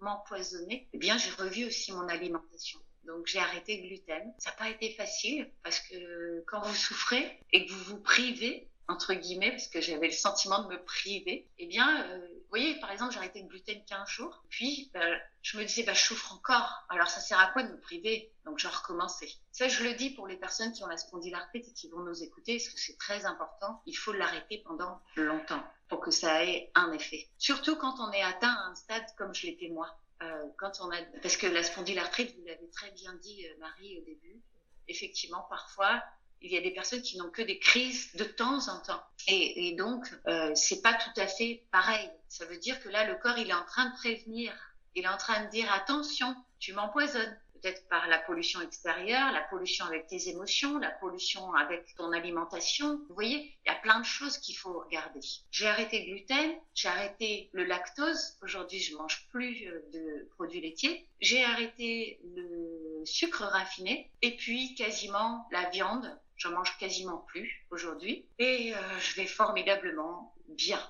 m'empoisonnait. 0.00 0.86
Eh 0.92 0.98
bien, 0.98 1.16
j'ai 1.16 1.30
revu 1.30 1.64
aussi 1.64 1.90
mon 1.92 2.06
alimentation. 2.06 2.78
Donc 3.08 3.26
j'ai 3.26 3.40
arrêté 3.40 3.80
le 3.80 3.88
gluten. 3.88 4.34
Ça 4.38 4.50
n'a 4.50 4.56
pas 4.56 4.68
été 4.68 4.90
facile 4.90 5.50
parce 5.64 5.80
que 5.80 6.44
quand 6.46 6.60
vous 6.60 6.74
souffrez 6.74 7.40
et 7.52 7.66
que 7.66 7.72
vous 7.72 7.84
vous 7.84 8.00
privez, 8.00 8.68
entre 8.86 9.12
guillemets, 9.14 9.50
parce 9.50 9.68
que 9.68 9.80
j'avais 9.80 10.06
le 10.06 10.12
sentiment 10.12 10.62
de 10.62 10.68
me 10.68 10.82
priver, 10.82 11.46
eh 11.58 11.66
bien, 11.66 12.04
euh, 12.04 12.18
vous 12.18 12.48
voyez, 12.48 12.78
par 12.80 12.90
exemple, 12.90 13.12
j'ai 13.12 13.18
arrêté 13.18 13.42
le 13.42 13.48
gluten 13.48 13.82
15 13.84 14.08
jours, 14.08 14.42
puis 14.48 14.90
bah, 14.94 15.00
je 15.42 15.58
me 15.58 15.64
disais, 15.64 15.82
bah, 15.82 15.92
je 15.92 16.02
souffre 16.02 16.32
encore, 16.32 16.86
alors 16.88 17.08
ça 17.08 17.20
sert 17.20 17.38
à 17.38 17.48
quoi 17.48 17.62
de 17.62 17.72
me 17.72 17.80
priver? 17.80 18.32
Donc 18.46 18.58
je 18.58 18.66
recommençais. 18.66 19.30
Ça, 19.52 19.68
je 19.68 19.84
le 19.84 19.92
dis 19.94 20.10
pour 20.10 20.26
les 20.26 20.36
personnes 20.36 20.72
qui 20.72 20.82
ont 20.82 20.86
la 20.86 20.96
spondylarthrite 20.96 21.68
et 21.68 21.72
qui 21.72 21.88
vont 21.90 22.00
nous 22.00 22.22
écouter, 22.22 22.56
parce 22.56 22.68
que 22.70 22.80
c'est 22.80 22.98
très 22.98 23.26
important, 23.26 23.82
il 23.84 23.94
faut 23.94 24.12
l'arrêter 24.12 24.62
pendant 24.66 25.00
longtemps 25.16 25.62
pour 25.88 26.00
que 26.00 26.10
ça 26.10 26.44
ait 26.44 26.70
un 26.74 26.92
effet. 26.92 27.28
Surtout 27.38 27.76
quand 27.76 28.00
on 28.00 28.10
est 28.12 28.22
atteint 28.22 28.54
à 28.54 28.70
un 28.70 28.74
stade 28.74 29.04
comme 29.16 29.34
je 29.34 29.46
l'étais 29.46 29.68
moi. 29.68 29.98
Euh, 30.22 30.48
quand 30.56 30.80
on 30.80 30.90
a, 30.90 31.00
parce 31.22 31.36
que 31.36 31.46
la 31.46 31.62
spondylarthrite, 31.62 32.34
vous 32.36 32.44
l'avez 32.44 32.68
très 32.70 32.90
bien 32.90 33.14
dit, 33.14 33.46
euh, 33.46 33.54
Marie, 33.60 33.98
au 33.98 34.04
début, 34.04 34.40
effectivement, 34.88 35.46
parfois, 35.48 36.02
il 36.40 36.52
y 36.52 36.56
a 36.56 36.60
des 36.60 36.72
personnes 36.72 37.02
qui 37.02 37.18
n'ont 37.18 37.30
que 37.30 37.42
des 37.42 37.58
crises 37.58 38.14
de 38.16 38.24
temps 38.24 38.68
en 38.68 38.80
temps. 38.80 39.02
Et, 39.28 39.68
et 39.68 39.76
donc, 39.76 40.08
euh, 40.26 40.52
c'est 40.54 40.82
pas 40.82 40.94
tout 40.94 41.20
à 41.20 41.26
fait 41.26 41.64
pareil. 41.70 42.10
Ça 42.28 42.46
veut 42.46 42.58
dire 42.58 42.80
que 42.82 42.88
là, 42.88 43.04
le 43.04 43.16
corps, 43.16 43.38
il 43.38 43.50
est 43.50 43.54
en 43.54 43.64
train 43.64 43.90
de 43.90 43.94
prévenir. 43.94 44.52
Il 44.94 45.04
est 45.04 45.08
en 45.08 45.16
train 45.16 45.44
de 45.44 45.50
dire, 45.50 45.70
attention, 45.72 46.34
tu 46.58 46.72
m'empoisonnes 46.72 47.38
peut-être 47.60 47.86
par 47.88 48.06
la 48.08 48.18
pollution 48.18 48.60
extérieure, 48.60 49.32
la 49.32 49.42
pollution 49.42 49.84
avec 49.84 50.06
tes 50.06 50.28
émotions, 50.28 50.78
la 50.78 50.90
pollution 50.90 51.52
avec 51.54 51.94
ton 51.96 52.12
alimentation. 52.12 53.00
Vous 53.08 53.14
voyez, 53.14 53.56
il 53.64 53.68
y 53.68 53.74
a 53.74 53.78
plein 53.78 54.00
de 54.00 54.04
choses 54.04 54.38
qu'il 54.38 54.56
faut 54.56 54.80
regarder. 54.80 55.20
J'ai 55.50 55.66
arrêté 55.66 56.00
le 56.00 56.14
gluten, 56.14 56.54
j'ai 56.74 56.88
arrêté 56.88 57.50
le 57.52 57.64
lactose. 57.64 58.36
Aujourd'hui, 58.42 58.80
je 58.80 58.96
mange 58.96 59.26
plus 59.30 59.66
euh, 59.66 59.80
de 59.92 60.28
produits 60.36 60.60
laitiers. 60.60 61.06
J'ai 61.20 61.44
arrêté 61.44 62.20
le 62.36 63.02
sucre 63.04 63.42
raffiné 63.42 64.10
et 64.22 64.36
puis 64.36 64.74
quasiment 64.74 65.46
la 65.50 65.68
viande. 65.70 66.18
J'en 66.36 66.50
mange 66.50 66.76
quasiment 66.78 67.18
plus 67.18 67.66
aujourd'hui 67.70 68.26
et 68.38 68.72
euh, 68.74 68.98
je 69.00 69.16
vais 69.16 69.26
formidablement 69.26 70.34
bien. 70.48 70.80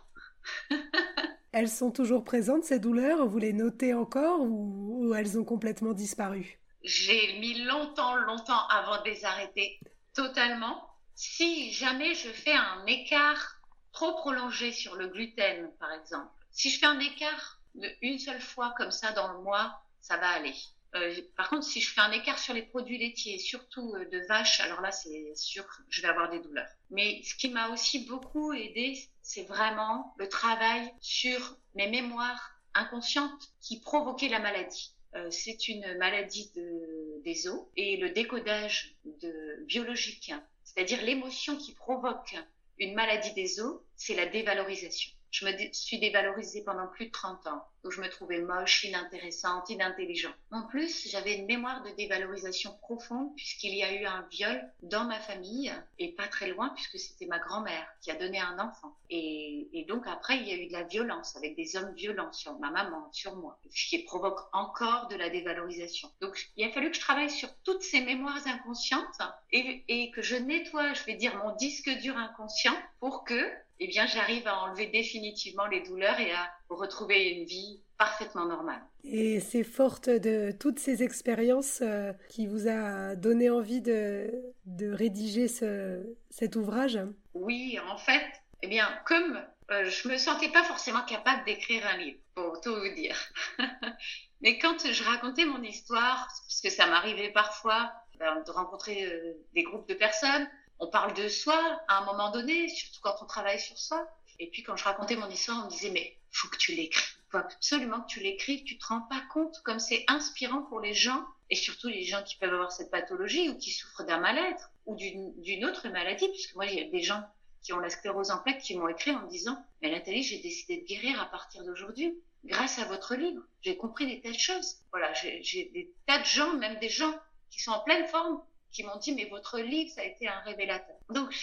Elles 1.53 1.71
sont 1.71 1.91
toujours 1.91 2.25
présentes, 2.25 2.65
ces 2.65 2.79
douleurs? 2.79 3.27
Vous 3.27 3.39
les 3.39 3.53
notez 3.53 3.95
encore 3.95 4.41
ou, 4.41 5.15
elles 5.15 5.39
ont 5.39 5.45
complètement 5.45 5.95
disparu? 5.95 6.59
J'ai 6.83 7.39
mis 7.41 7.65
longtemps, 7.65 8.17
longtemps 8.17 8.67
avant 8.69 9.03
de 9.03 9.09
les 9.09 9.25
arrêter 9.25 9.81
totalement. 10.15 10.87
Si 11.15 11.73
jamais 11.73 12.15
je 12.15 12.29
fais 12.29 12.53
un 12.53 12.85
écart 12.87 13.61
trop 13.93 14.13
prolongé 14.13 14.73
sur 14.73 14.95
le 14.97 15.09
gluten, 15.09 15.71
par 15.81 15.93
exemple, 15.93 16.31
si 16.51 16.71
je 16.71 16.79
fais 16.79 16.87
un 16.87 17.01
écart 17.01 17.61
une 18.03 18.19
seule 18.19 18.41
fois 18.41 18.75
comme 18.77 18.91
ça 18.91 19.13
dans 19.13 19.33
le 19.33 19.41
mois, 19.41 19.81
ça 20.01 20.17
va 20.17 20.29
aller. 20.29 20.55
Euh, 20.95 21.15
par 21.37 21.51
contre, 21.51 21.65
si 21.65 21.81
je 21.81 21.93
fais 21.93 22.01
un 22.01 22.13
écart 22.13 22.39
sur 22.39 22.55
les 22.55 22.63
produits 22.63 22.99
laitiers, 22.99 23.39
surtout 23.39 23.95
euh, 23.95 24.07
de 24.07 24.27
vache, 24.27 24.61
alors 24.61 24.81
là, 24.81 24.91
c'est 24.91 25.35
sûr, 25.35 25.65
je 25.89 26.01
vais 26.01 26.09
avoir 26.09 26.31
des 26.31 26.41
douleurs. 26.41 26.71
Mais 26.91 27.21
ce 27.25 27.35
qui 27.35 27.51
m'a 27.51 27.69
aussi 27.69 28.07
beaucoup 28.07 28.53
aidé, 28.53 28.99
c'est 29.23 29.43
vraiment 29.43 30.15
le 30.17 30.29
travail 30.29 30.91
sur 31.01 31.59
mes 31.75 31.89
mémoires 31.89 32.53
inconscientes 32.75 33.53
qui 33.61 33.81
provoquaient 33.81 34.29
la 34.29 34.39
maladie. 34.39 34.95
Euh, 35.15 35.31
c'est 35.31 35.69
une 35.69 35.97
maladie 35.99 36.51
de, 36.55 37.23
des 37.23 37.49
os 37.49 37.67
et 37.77 37.97
le 37.97 38.11
décodage 38.11 38.97
de, 39.05 39.65
biologique, 39.65 40.33
c'est-à-dire 40.65 41.03
l'émotion 41.03 41.57
qui 41.57 41.75
provoque 41.75 42.37
une 42.79 42.95
maladie 42.95 43.33
des 43.33 43.61
os, 43.61 43.81
c'est 43.97 44.15
la 44.15 44.27
dévalorisation. 44.27 45.11
Je 45.31 45.45
me 45.45 45.53
suis 45.73 45.99
dévalorisée 45.99 46.63
pendant 46.63 46.87
plus 46.87 47.07
de 47.07 47.11
30 47.11 47.47
ans, 47.49 47.63
où 47.85 47.91
je 47.91 48.01
me 48.01 48.09
trouvais 48.09 48.41
moche, 48.41 48.85
inintéressante, 48.85 49.69
inintelligente. 49.69 50.35
En 50.51 50.63
plus, 50.63 51.09
j'avais 51.11 51.37
une 51.37 51.47
mémoire 51.47 51.83
de 51.83 51.91
dévalorisation 51.91 52.77
profonde, 52.79 53.35
puisqu'il 53.37 53.75
y 53.75 53.83
a 53.83 53.93
eu 53.93 54.05
un 54.07 54.27
viol 54.31 54.73
dans 54.83 55.05
ma 55.05 55.21
famille, 55.21 55.73
et 55.99 56.13
pas 56.13 56.29
très 56.29 56.49
loin, 56.49 56.71
puisque 56.71 56.99
c'était 56.99 57.27
ma 57.27 57.39
grand-mère 57.39 57.87
qui 58.01 58.11
a 58.11 58.15
donné 58.15 58.41
un 58.41 58.59
enfant. 58.59 58.97
Et, 59.11 59.85
donc 59.87 60.07
après, 60.07 60.39
il 60.39 60.49
y 60.49 60.53
a 60.53 60.57
eu 60.57 60.67
de 60.67 60.73
la 60.73 60.85
violence, 60.85 61.37
avec 61.37 61.57
des 61.57 61.77
hommes 61.77 61.95
violents 61.95 62.33
sur 62.33 62.59
ma 62.59 62.71
maman, 62.71 63.09
sur 63.13 63.37
moi, 63.37 63.59
ce 63.71 63.89
qui 63.89 64.03
provoque 64.05 64.41
encore 64.53 65.09
de 65.09 65.17
la 65.17 65.29
dévalorisation. 65.29 66.11
Donc 66.21 66.51
il 66.57 66.67
a 66.67 66.73
fallu 66.73 66.91
que 66.91 66.97
je 66.97 67.01
travaille 67.01 67.31
sur 67.31 67.49
toutes 67.65 67.83
ces 67.83 68.01
mémoires 68.01 68.47
inconscientes, 68.47 69.21
et 69.53 70.11
que 70.11 70.23
je 70.23 70.37
nettoie, 70.37 70.95
je 70.95 71.05
vais 71.05 71.15
dire, 71.15 71.37
mon 71.45 71.55
disque 71.57 71.91
dur 72.01 72.17
inconscient, 72.17 72.77
pour 73.01 73.25
que 73.25 73.51
eh 73.81 73.87
bien, 73.87 74.07
j'arrive 74.07 74.47
à 74.47 74.59
enlever 74.63 74.87
définitivement 74.87 75.67
les 75.67 75.83
douleurs 75.83 76.19
et 76.21 76.33
à 76.33 76.51
retrouver 76.69 77.31
une 77.31 77.45
vie 77.45 77.81
parfaitement 77.97 78.47
normale. 78.47 78.81
Et 79.05 79.41
c'est 79.41 79.65
forte 79.65 80.09
de 80.09 80.53
toutes 80.53 80.79
ces 80.79 81.03
expériences 81.03 81.81
euh, 81.83 82.13
qui 82.29 82.47
vous 82.47 82.69
a 82.69 83.17
donné 83.17 83.51
envie 83.51 83.81
de, 83.81 84.31
de 84.67 84.93
rédiger 84.93 85.49
ce, 85.49 86.03
cet 86.31 86.57
ouvrage? 86.57 86.99
Oui, 87.35 87.79
en 87.89 87.99
fait, 87.99 88.25
eh 88.63 88.69
bien, 88.69 88.89
comme 89.05 89.41
euh, 89.71 89.91
je 89.91 90.09
me 90.09 90.17
sentais 90.17 90.49
pas 90.49 90.65
forcément 90.65 91.03
capable 91.03 91.45
d'écrire 91.45 91.87
un 91.87 91.99
livre, 91.99 92.19
pour 92.35 92.61
tout 92.61 92.75
vous 92.75 92.95
dire. 92.95 93.17
Mais 94.41 94.59
quand 94.59 94.87
je 94.91 95.05
racontais 95.05 95.45
mon 95.45 95.63
histoire, 95.63 96.29
parce 96.47 96.61
que 96.63 96.71
ça 96.71 96.87
m'arrivait 96.87 97.31
parfois 97.31 97.93
ben, 98.19 98.43
de 98.47 98.51
rencontrer 98.51 99.05
euh, 99.05 99.35
des 99.55 99.63
groupes 99.63 99.89
de 99.89 99.95
personnes, 99.95 100.49
on 100.81 100.87
parle 100.87 101.15
de 101.15 101.29
soi 101.29 101.59
à 101.89 101.99
un 101.99 102.05
moment 102.05 102.31
donné, 102.31 102.69
surtout 102.69 103.01
quand 103.03 103.17
on 103.21 103.27
travaille 103.27 103.61
sur 103.61 103.79
soi. 103.79 104.07
Et 104.39 104.49
puis 104.49 104.63
quand 104.63 104.77
je 104.77 104.85
racontais 104.85 105.17
mon 105.17 105.29
histoire, 105.29 105.59
on 105.63 105.65
me 105.65 105.71
disait 105.71 105.91
mais 105.91 106.17
faut 106.31 106.49
que 106.49 106.57
tu 106.57 106.73
l'écris, 106.73 107.17
faut 107.31 107.39
absolument 107.39 108.01
que 108.03 108.09
tu 108.09 108.21
l'écrives. 108.21 108.63
Tu 108.65 108.79
te 108.79 108.87
rends 108.87 109.03
pas 109.03 109.23
compte 109.33 109.61
comme 109.65 109.79
c'est 109.81 110.05
inspirant 110.09 110.63
pour 110.63 110.81
les 110.81 110.95
gens 110.95 111.27
et 111.51 111.57
surtout 111.57 111.89
les 111.89 112.05
gens 112.05 112.23
qui 112.23 112.37
peuvent 112.37 112.53
avoir 112.53 112.71
cette 112.71 112.91
pathologie 112.91 113.49
ou 113.49 113.57
qui 113.57 113.71
souffrent 113.71 114.05
d'un 114.05 114.19
mal-être 114.19 114.71
ou 114.87 114.97
d'une 114.97 115.65
autre 115.65 115.89
maladie, 115.89 116.29
puisque 116.29 116.55
moi 116.55 116.67
il 116.67 116.79
y 116.79 116.81
a 116.81 116.89
des 116.89 117.03
gens 117.03 117.23
qui 117.63 117.73
ont 117.73 117.81
la 117.81 117.91
sclérose 117.91 118.31
en 118.31 118.39
plaques 118.39 118.61
qui 118.61 118.77
m'ont 118.77 118.89
écrit 118.89 119.11
en 119.11 119.23
me 119.23 119.29
disant 119.29 119.61
mais 119.83 119.91
Nathalie 119.91 120.23
j'ai 120.23 120.39
décidé 120.39 120.79
de 120.83 120.87
guérir 120.87 121.21
à 121.21 121.27
partir 121.27 121.65
d'aujourd'hui 121.65 122.17
grâce 122.45 122.79
à 122.79 122.85
votre 122.85 123.17
livre. 123.17 123.43
J'ai 123.63 123.77
compris 123.77 124.07
des 124.07 124.21
tas 124.21 124.31
de 124.31 124.39
choses. 124.39 124.77
Voilà, 124.93 125.13
j'ai 125.13 125.71
des 125.75 125.93
tas 126.07 126.21
de 126.21 126.25
gens, 126.25 126.53
même 126.55 126.79
des 126.79 126.89
gens 126.89 127.13
qui 127.51 127.61
sont 127.61 127.73
en 127.73 127.81
pleine 127.81 128.07
forme 128.07 128.41
qui 128.73 128.83
m'ont 128.85 128.97
dit 128.97 129.15
mais 129.15 129.27
votre 129.27 129.59
livre 129.59 129.91
ça 129.91 130.03
a 130.03 130.05
été 130.05 130.29
un 130.29 130.41
révélateur. 130.41 130.97
Donc 131.11 131.35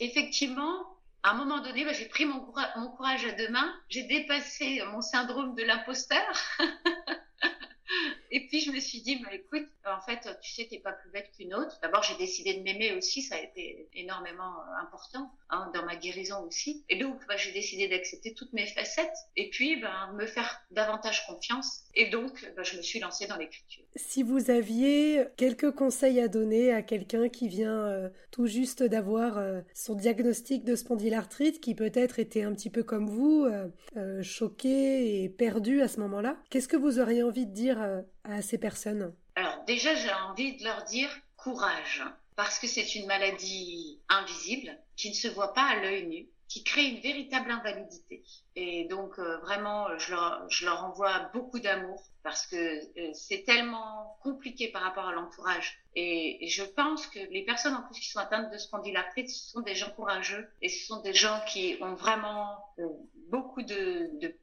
effectivement, 0.00 0.84
à 1.22 1.30
un 1.30 1.34
moment 1.34 1.60
donné, 1.60 1.84
bah, 1.84 1.92
j'ai 1.94 2.06
pris 2.06 2.26
mon, 2.26 2.40
courage 2.40 3.24
à 3.24 3.32
deux 3.32 3.48
mains, 3.48 3.74
j'ai 3.88 4.02
dépassé 4.02 4.82
mon 4.92 5.00
syndrome 5.00 5.54
de 5.54 5.62
l'imposteur 5.62 6.32
Et 8.30 8.46
puis 8.48 8.60
je 8.60 8.72
me 8.72 8.80
suis 8.80 9.00
dit, 9.00 9.16
bah, 9.16 9.32
écoute, 9.32 9.68
en 9.86 10.00
fait, 10.00 10.28
tu 10.42 10.52
sais, 10.52 10.66
t'es 10.68 10.80
pas 10.80 10.92
plus 10.92 11.10
bête 11.10 11.30
qu'une 11.36 11.54
autre. 11.54 11.78
D'abord, 11.82 12.02
j'ai 12.02 12.16
décidé 12.16 12.54
de 12.54 12.62
m'aimer 12.62 12.92
aussi, 12.92 13.22
ça 13.22 13.36
a 13.36 13.38
été 13.38 13.88
énormément 13.94 14.60
euh, 14.60 14.82
important 14.82 15.30
hein, 15.50 15.70
dans 15.74 15.84
ma 15.84 15.96
guérison 15.96 16.42
aussi. 16.42 16.84
Et 16.88 16.96
donc, 16.96 17.24
bah, 17.26 17.36
j'ai 17.36 17.52
décidé 17.52 17.88
d'accepter 17.88 18.34
toutes 18.34 18.52
mes 18.52 18.66
facettes 18.66 19.16
et 19.36 19.50
puis 19.50 19.76
bah, 19.76 20.10
me 20.14 20.26
faire 20.26 20.60
davantage 20.70 21.26
confiance. 21.26 21.83
Et 21.96 22.10
donc, 22.10 22.52
bah, 22.56 22.62
je 22.62 22.76
me 22.76 22.82
suis 22.82 22.98
lancée 22.98 23.26
dans 23.26 23.36
l'écriture. 23.36 23.84
Si 23.94 24.22
vous 24.22 24.50
aviez 24.50 25.24
quelques 25.36 25.70
conseils 25.70 26.20
à 26.20 26.28
donner 26.28 26.72
à 26.72 26.82
quelqu'un 26.82 27.28
qui 27.28 27.48
vient 27.48 27.86
euh, 27.86 28.08
tout 28.30 28.46
juste 28.46 28.82
d'avoir 28.82 29.38
euh, 29.38 29.60
son 29.74 29.94
diagnostic 29.94 30.64
de 30.64 30.74
spondylarthrite, 30.74 31.60
qui 31.60 31.74
peut-être 31.74 32.18
était 32.18 32.42
un 32.42 32.52
petit 32.52 32.70
peu 32.70 32.82
comme 32.82 33.08
vous, 33.08 33.46
choqué 34.22 35.22
et 35.22 35.28
perdu 35.28 35.82
à 35.82 35.88
ce 35.88 36.00
moment-là, 36.00 36.36
qu'est-ce 36.50 36.68
que 36.68 36.76
vous 36.76 36.98
auriez 36.98 37.22
envie 37.22 37.46
de 37.46 37.52
dire 37.52 38.02
à 38.24 38.42
ces 38.42 38.58
personnes? 38.58 39.14
Alors 39.36 39.64
déjà, 39.66 39.94
j'ai 39.94 40.12
envie 40.28 40.56
de 40.56 40.64
leur 40.64 40.84
dire 40.84 41.10
courage, 41.36 42.02
parce 42.36 42.58
que 42.58 42.66
c'est 42.66 42.94
une 42.94 43.06
maladie 43.06 44.00
invisible 44.08 44.76
qui 44.96 45.10
ne 45.10 45.14
se 45.14 45.28
voit 45.28 45.52
pas 45.52 45.64
à 45.64 45.80
l'œil 45.80 46.06
nu, 46.06 46.28
qui 46.48 46.62
crée 46.62 46.84
une 46.84 47.00
véritable 47.00 47.50
invalidité. 47.50 48.22
Et 48.56 48.84
donc 48.84 49.18
euh, 49.18 49.38
vraiment, 49.38 49.98
je 49.98 50.12
leur, 50.12 50.48
je 50.50 50.64
leur 50.64 50.84
envoie 50.84 51.30
beaucoup 51.32 51.58
d'amour 51.58 52.02
parce 52.22 52.46
que 52.46 52.56
euh, 52.56 53.10
c'est 53.12 53.44
tellement 53.44 54.16
compliqué 54.22 54.68
par 54.68 54.82
rapport 54.82 55.06
à 55.06 55.12
l'entourage. 55.12 55.78
Et, 55.96 56.46
je 56.48 56.62
pense 56.62 57.06
que 57.06 57.18
les 57.30 57.44
personnes 57.44 57.74
en 57.74 57.82
plus 57.82 58.00
qui 58.00 58.08
sont 58.08 58.18
atteintes 58.18 58.52
de 58.52 58.58
spondylarthrite, 58.58 59.28
ce 59.28 59.50
sont 59.50 59.60
des 59.60 59.74
gens 59.74 59.90
courageux 59.90 60.48
et 60.62 60.68
ce 60.68 60.86
sont 60.86 61.00
des 61.00 61.14
gens 61.14 61.40
qui 61.48 61.76
ont 61.80 61.94
vraiment 61.94 62.58
euh, 62.78 62.88
beaucoup 63.30 63.62
de, 63.62 64.10
de, 64.20 64.36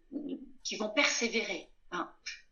qui 0.64 0.76
vont 0.76 0.90
persévérer. 0.90 1.70
Hein. 1.92 2.10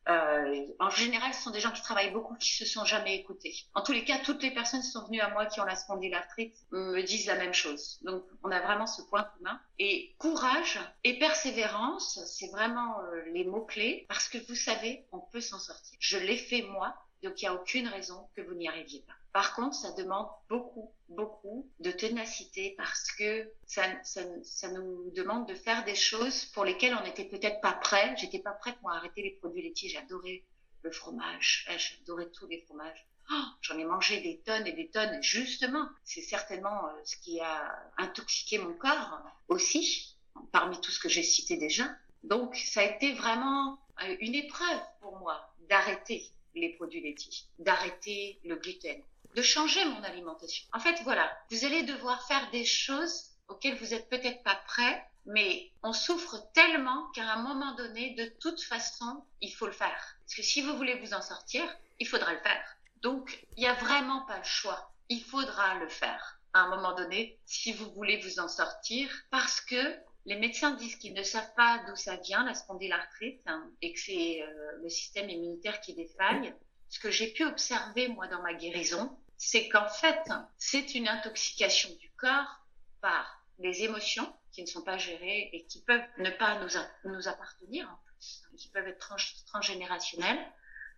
Euh, 0.09 0.65
en 0.79 0.89
général, 0.89 1.33
ce 1.33 1.43
sont 1.43 1.51
des 1.51 1.59
gens 1.59 1.71
qui 1.71 1.81
travaillent 1.81 2.11
beaucoup, 2.11 2.35
qui 2.35 2.55
se 2.55 2.65
sont 2.65 2.83
jamais 2.83 3.15
écoutés. 3.15 3.55
En 3.75 3.81
tous 3.81 3.91
les 3.91 4.03
cas, 4.03 4.17
toutes 4.19 4.41
les 4.41 4.51
personnes 4.51 4.81
qui 4.81 4.87
sont 4.87 5.05
venues 5.05 5.21
à 5.21 5.29
moi 5.29 5.45
qui 5.45 5.59
ont 5.59 5.65
la 5.65 5.75
spondylarthrite 5.75 6.55
me 6.71 7.01
disent 7.03 7.27
la 7.27 7.35
même 7.35 7.53
chose. 7.53 7.99
Donc, 8.01 8.23
on 8.43 8.49
a 8.49 8.59
vraiment 8.59 8.87
ce 8.87 9.03
point 9.03 9.23
commun. 9.37 9.59
Et 9.77 10.15
courage 10.17 10.79
et 11.03 11.19
persévérance, 11.19 12.19
c'est 12.25 12.49
vraiment 12.51 12.99
euh, 13.01 13.21
les 13.33 13.45
mots 13.45 13.65
clés 13.65 14.05
parce 14.09 14.27
que 14.27 14.37
vous 14.47 14.55
savez, 14.55 15.05
on 15.11 15.19
peut 15.19 15.41
s'en 15.41 15.59
sortir. 15.59 15.95
Je 15.99 16.17
l'ai 16.17 16.37
fait 16.37 16.63
moi, 16.63 16.95
donc 17.23 17.41
il 17.41 17.45
n'y 17.45 17.49
a 17.49 17.53
aucune 17.53 17.87
raison 17.87 18.27
que 18.35 18.41
vous 18.41 18.55
n'y 18.55 18.67
arriviez 18.67 19.01
pas. 19.01 19.18
Par 19.31 19.53
contre, 19.55 19.75
ça 19.75 19.91
demande 19.91 20.27
beaucoup, 20.49 20.91
beaucoup 21.07 21.69
de 21.79 21.91
ténacité 21.91 22.73
parce 22.77 23.11
que 23.11 23.51
ça, 23.65 23.83
ça, 24.03 24.21
ça, 24.43 24.71
nous 24.71 25.11
demande 25.11 25.47
de 25.47 25.53
faire 25.53 25.85
des 25.85 25.95
choses 25.95 26.45
pour 26.45 26.65
lesquelles 26.65 26.95
on 26.99 27.03
n'était 27.03 27.25
peut-être 27.25 27.61
pas 27.61 27.73
prêt. 27.73 28.15
J'étais 28.17 28.39
pas 28.39 28.53
prête 28.53 28.77
à 28.85 28.95
arrêter 28.95 29.21
les 29.21 29.31
produits 29.31 29.61
laitiers. 29.61 29.89
J'adorais 29.89 30.43
le 30.81 30.91
fromage. 30.91 31.69
J'adorais 31.77 32.29
tous 32.31 32.47
les 32.47 32.61
fromages. 32.61 33.05
Oh, 33.31 33.43
J'en 33.61 33.77
ai 33.77 33.83
mangé 33.83 34.21
des 34.21 34.39
tonnes 34.39 34.65
et 34.65 34.71
des 34.71 34.89
tonnes. 34.89 35.21
Justement, 35.21 35.87
c'est 36.03 36.21
certainement 36.21 36.87
euh, 36.87 37.01
ce 37.03 37.15
qui 37.17 37.39
a 37.39 37.91
intoxiqué 37.97 38.57
mon 38.57 38.73
corps 38.73 39.21
aussi, 39.47 40.17
parmi 40.51 40.81
tout 40.81 40.89
ce 40.89 40.99
que 40.99 41.09
j'ai 41.09 41.21
cité 41.21 41.55
déjà. 41.55 41.83
Donc, 42.23 42.55
ça 42.55 42.81
a 42.81 42.85
été 42.85 43.13
vraiment 43.13 43.79
euh, 44.01 44.15
une 44.19 44.33
épreuve 44.33 44.81
pour 45.01 45.17
moi 45.19 45.53
d'arrêter 45.69 46.31
les 46.55 46.69
produits 46.73 47.01
laitiers, 47.01 47.45
d'arrêter 47.59 48.39
le 48.43 48.55
gluten, 48.55 49.01
de 49.35 49.41
changer 49.41 49.83
mon 49.85 50.03
alimentation. 50.03 50.67
En 50.73 50.79
fait, 50.79 51.01
voilà, 51.03 51.31
vous 51.51 51.65
allez 51.65 51.83
devoir 51.83 52.25
faire 52.27 52.49
des 52.51 52.65
choses 52.65 53.25
auxquelles 53.47 53.77
vous 53.77 53.87
n'êtes 53.87 54.09
peut-être 54.09 54.43
pas 54.43 54.55
prêt, 54.67 55.05
mais 55.25 55.71
on 55.83 55.93
souffre 55.93 56.37
tellement 56.53 57.09
qu'à 57.11 57.31
un 57.33 57.41
moment 57.41 57.75
donné, 57.75 58.15
de 58.15 58.25
toute 58.39 58.61
façon, 58.61 59.23
il 59.41 59.53
faut 59.53 59.67
le 59.67 59.71
faire. 59.71 60.17
Parce 60.25 60.35
que 60.35 60.43
si 60.43 60.61
vous 60.61 60.75
voulez 60.75 60.95
vous 60.99 61.13
en 61.13 61.21
sortir, 61.21 61.63
il 61.99 62.07
faudra 62.07 62.33
le 62.33 62.39
faire. 62.39 62.63
Donc, 63.01 63.45
il 63.55 63.61
n'y 63.61 63.67
a 63.67 63.73
vraiment 63.73 64.21
pas 64.21 64.37
le 64.37 64.43
choix. 64.43 64.91
Il 65.09 65.23
faudra 65.23 65.75
le 65.75 65.89
faire 65.89 66.39
à 66.53 66.61
un 66.61 66.69
moment 66.69 66.95
donné 66.95 67.37
si 67.45 67.73
vous 67.73 67.91
voulez 67.91 68.17
vous 68.21 68.39
en 68.39 68.47
sortir 68.47 69.09
parce 69.29 69.61
que 69.61 69.95
les 70.29 70.35
médecins 70.35 70.71
disent 70.75 70.95
qu'ils 70.97 71.15
ne 71.15 71.23
savent 71.23 71.53
pas 71.55 71.83
d'où 71.87 71.95
ça 71.95 72.15
vient, 72.17 72.45
la 72.45 72.53
spondylarthrite, 72.53 73.41
hein, 73.47 73.67
et 73.81 73.93
que 73.93 73.99
c'est 73.99 74.43
euh, 74.43 74.77
le 74.83 74.87
système 74.87 75.27
immunitaire 75.27 75.81
qui 75.81 75.95
défaille 75.95 76.53
ce 76.87 76.99
que 76.99 77.09
j'ai 77.09 77.33
pu 77.33 77.43
observer 77.45 78.09
moi 78.09 78.27
dans 78.27 78.41
ma 78.43 78.53
guérison, 78.53 79.17
c'est 79.37 79.67
qu'en 79.69 79.89
fait, 79.89 80.21
c'est 80.57 80.93
une 80.93 81.07
intoxication 81.07 81.89
du 81.99 82.11
corps 82.11 82.59
par 83.01 83.43
les 83.57 83.83
émotions 83.83 84.31
qui 84.51 84.61
ne 84.61 84.67
sont 84.67 84.83
pas 84.83 84.99
gérées 84.99 85.49
et 85.51 85.65
qui 85.65 85.81
peuvent 85.81 86.07
ne 86.19 86.29
pas 86.29 86.59
nous, 86.59 87.11
nous 87.11 87.27
appartenir 87.27 87.89
en 87.89 87.97
plus, 88.05 88.43
qui 88.55 88.69
peuvent 88.69 88.87
être 88.87 89.15
transgénérationnelles, 89.47 90.45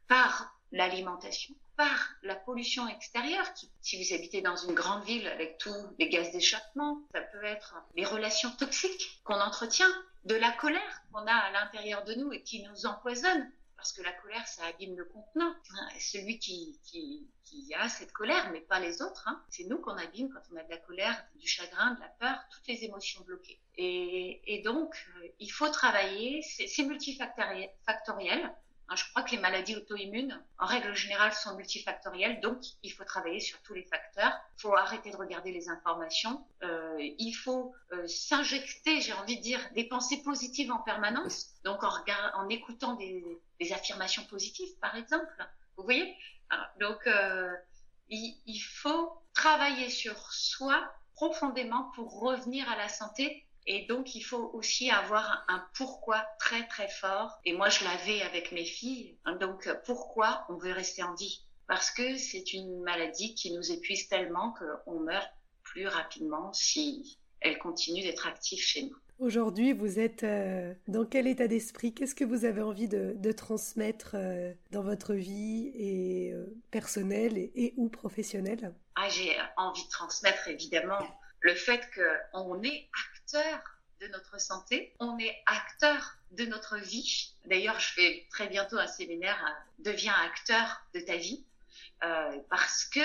par 0.10 0.54
l'alimentation, 0.74 1.56
par 1.82 2.10
la 2.22 2.36
pollution 2.36 2.88
extérieure. 2.88 3.52
Qui, 3.56 3.68
si 3.82 3.98
vous 3.98 4.14
habitez 4.14 4.42
dans 4.44 4.56
une 4.56 4.76
grande 4.76 5.04
ville 5.04 5.28
avec 5.28 5.58
tous 5.58 5.74
les 5.98 6.10
gaz 6.10 6.32
d'échappement, 6.32 7.02
ça 7.12 7.22
peut 7.22 7.44
être 7.44 7.74
les 7.96 8.06
relations 8.06 8.52
toxiques 8.52 9.20
qu'on 9.24 9.42
entretient, 9.42 9.90
de 10.26 10.36
la 10.36 10.52
colère 10.52 11.02
qu'on 11.12 11.26
a 11.26 11.34
à 11.34 11.52
l'intérieur 11.52 12.04
de 12.04 12.14
nous 12.14 12.32
et 12.34 12.44
qui 12.44 12.62
nous 12.62 12.86
empoisonne 12.86 13.52
parce 13.76 13.94
que 13.94 14.04
la 14.04 14.12
colère, 14.12 14.48
ça 14.48 14.64
abîme 14.66 14.96
le 14.96 15.06
contenant. 15.06 15.56
Hein, 15.72 15.88
celui 16.00 16.38
qui, 16.38 16.80
a 17.76 17.90
cette 17.90 18.12
colère, 18.12 18.52
mais 18.52 18.62
pas 18.62 18.80
les 18.80 19.02
autres. 19.02 19.28
Hein. 19.28 19.42
C'est 19.50 19.64
nous 19.64 19.80
qu'on 19.80 19.98
abîme 19.98 20.30
quand 20.30 20.42
on 20.54 20.58
a 20.58 20.64
de 20.64 20.70
la 20.70 20.78
colère, 20.78 21.26
du 21.38 21.48
chagrin, 21.48 21.96
de 21.96 22.00
la 22.00 22.10
peur, 22.20 22.38
toutes 22.52 22.68
les 22.68 22.84
émotions 22.84 23.22
bloquées. 23.22 23.60
Et, 23.78 24.40
et 24.46 24.62
donc, 24.62 24.94
euh, 25.18 25.28
il 25.40 25.52
faut 25.52 25.70
travailler, 25.70 26.44
c'est 26.44 26.84
multifactoriel. 26.84 28.56
Hein, 28.92 28.96
je 28.98 29.10
crois 29.10 29.24
que 29.24 29.32
les 29.32 29.38
maladies 29.38 29.78
auto-immunes, 29.78 30.44
en 30.60 30.66
règle 30.66 30.94
générale, 30.94 31.32
sont 31.32 31.56
multifactorielles, 31.56 32.42
donc 32.42 32.58
il 32.84 32.92
faut 32.92 33.06
travailler 33.06 33.40
sur 33.40 33.62
tous 33.62 33.74
les 33.74 33.84
facteurs. 33.84 34.34
Il 34.58 34.62
faut 34.62 34.76
arrêter 34.76 35.12
de 35.12 35.16
regarder 35.16 35.54
les 35.54 35.70
informations. 35.70 36.46
Euh, 36.64 36.98
il 37.00 37.32
faut 37.32 37.74
euh, 37.94 38.06
s'injecter, 38.06 39.00
j'ai 39.00 39.14
envie 39.14 39.38
de 39.38 39.42
dire, 39.42 39.62
des 39.76 39.86
pensées 39.86 40.22
positives 40.24 40.74
en 40.74 40.80
permanence, 40.80 41.52
donc 41.64 41.82
en, 41.84 42.50
écoutant 42.50 42.96
des, 42.96 43.40
affirmations 43.72 44.26
positives, 44.26 44.76
par 44.82 44.98
exemple. 44.98 45.48
Vous 45.78 45.84
voyez? 45.84 46.14
Donc, 46.82 47.08
euh, 47.08 47.50
il 48.10 48.60
faut 48.60 49.14
travailler 49.34 49.90
sur 49.90 50.18
soi 50.34 50.92
profondément 51.14 51.92
pour 51.96 52.20
revenir 52.20 52.70
à 52.70 52.76
la 52.76 52.90
santé 52.90 53.46
et 53.68 53.86
donc, 53.86 54.16
il 54.16 54.22
faut 54.22 54.50
aussi 54.54 54.90
avoir 54.90 55.46
un 55.48 55.64
pourquoi 55.76 56.26
très 56.40 56.68
très 56.68 56.88
fort. 56.90 57.40
Et 57.46 57.54
moi, 57.54 57.70
je 57.70 57.84
l'avais 57.84 58.22
avec 58.24 58.52
mes 58.52 58.66
filles. 58.66 59.18
Donc, 59.40 59.70
pourquoi 59.86 60.46
on 60.50 60.58
veut 60.58 60.72
rester 60.72 61.04
en 61.04 61.14
vie? 61.14 61.46
Parce 61.68 61.92
que 61.92 62.18
c'est 62.18 62.54
une 62.54 62.82
maladie 62.82 63.36
qui 63.36 63.54
nous 63.54 63.72
épuise 63.72 64.08
tellement 64.08 64.54
qu'on 64.86 65.00
meurt 65.00 65.30
plus 65.64 65.88
rapidement 65.88 66.52
si 66.54 67.18
elle 67.40 67.58
continue 67.60 68.02
d'être 68.02 68.28
active 68.28 68.60
chez 68.60 68.84
nous. 68.84 68.96
Aujourd'hui, 69.20 69.72
vous 69.72 70.00
êtes 70.00 70.24
euh, 70.24 70.74
dans 70.88 71.06
quel 71.06 71.28
état 71.28 71.48
d'esprit? 71.48 71.94
Qu'est-ce 71.94 72.16
que 72.16 72.26
vous 72.26 72.44
avez 72.44 72.64
envie 72.64 72.88
de, 72.88 73.32
transmettre 73.32 74.16
euh, 74.16 74.52
dans 74.72 74.82
votre 74.82 75.14
vie 75.14 75.72
et 75.76 76.34
euh, 76.34 76.60
personnelle 76.72 77.38
et, 77.38 77.52
et, 77.56 77.74
ou 77.78 77.88
professionnelle? 77.88 78.74
Ah, 78.96 79.08
J'ai 79.10 79.38
envie 79.58 79.84
de 79.84 79.90
transmettre 79.90 80.48
évidemment 80.48 80.98
le 81.42 81.56
fait 81.56 81.90
qu'on 81.94 82.64
est 82.64 82.90
de 84.02 84.08
notre 84.08 84.40
santé, 84.40 84.94
on 85.00 85.18
est 85.20 85.44
acteur 85.46 86.16
de 86.32 86.46
notre 86.46 86.78
vie. 86.78 87.34
D'ailleurs, 87.46 87.80
je 87.80 87.94
fais 87.94 88.28
très 88.30 88.48
bientôt 88.48 88.78
un 88.78 88.88
séminaire 88.88 89.40
euh, 89.46 89.84
Deviens 89.84 90.14
acteur 90.14 90.82
de 90.94 91.00
ta 91.00 91.18
vie, 91.18 91.44
euh, 92.04 92.38
parce 92.50 92.86
que 92.86 93.00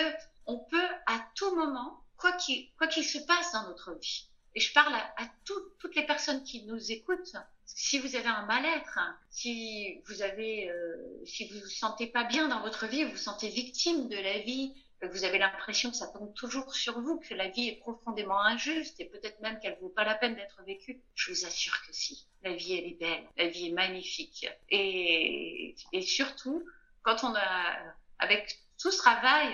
on 0.46 0.59
peut 0.59 0.88
à 1.07 1.27
tout 1.35 1.55
moment, 1.57 2.03
quoi 2.16 2.33
qu'il 2.33 3.05
se 3.05 3.18
passe 3.18 3.53
dans 3.53 3.68
notre 3.68 3.94
vie, 3.94 4.29
et 4.57 4.61
je 4.61 4.72
parle 4.72 4.94
à, 4.94 5.29
toutes 5.44 5.94
les 5.94 6.07
personnes 6.07 6.42
qui 6.42 6.64
nous 6.64 6.90
écoutent. 6.90 7.37
Si 7.66 7.99
vous 7.99 8.16
avez 8.16 8.29
un 8.29 8.46
mal-être, 8.46 8.99
si 9.29 10.01
vous 10.07 10.22
avez, 10.22 10.70
euh, 10.70 10.96
si 11.27 11.46
vous 11.49 11.61
vous 11.61 11.66
sentez 11.66 12.07
pas 12.07 12.25
bien 12.25 12.49
dans 12.49 12.62
votre 12.62 12.87
vie, 12.87 13.05
vous 13.05 13.11
vous 13.11 13.16
sentez 13.18 13.49
victime 13.49 14.09
de 14.09 14.16
la 14.16 14.38
vie, 14.38 14.72
vous 15.02 15.24
avez 15.24 15.38
l'impression 15.38 15.90
que 15.90 15.96
ça 15.96 16.06
tombe 16.06 16.32
toujours 16.35 16.74
sur 16.74 17.00
vous, 17.00 17.18
que 17.20 17.35
la 17.35 17.48
vie 17.48 17.68
est 17.68 17.76
profondément 17.76 18.40
injuste 18.40 18.98
et 19.00 19.04
peut-être 19.04 19.40
même 19.40 19.59
qu'elle 19.61 19.78
vaut 19.80 19.90
pas 19.90 20.04
la 20.04 20.14
peine 20.14 20.35
d'être 20.35 20.62
vécue, 20.64 21.02
je 21.14 21.32
vous 21.32 21.44
assure 21.44 21.80
que 21.87 21.92
si. 21.92 22.26
La 22.42 22.54
vie, 22.54 22.74
elle 22.74 22.87
est 22.87 22.98
belle, 22.98 23.28
la 23.37 23.48
vie 23.48 23.68
est 23.68 23.72
magnifique. 23.72 24.46
Et, 24.70 25.74
et 25.92 26.02
surtout, 26.02 26.64
quand 27.02 27.24
on 27.24 27.35
a, 27.35 27.76
avec 28.18 28.59
tout 28.80 28.90
ce 28.90 28.98
travail, 28.98 29.48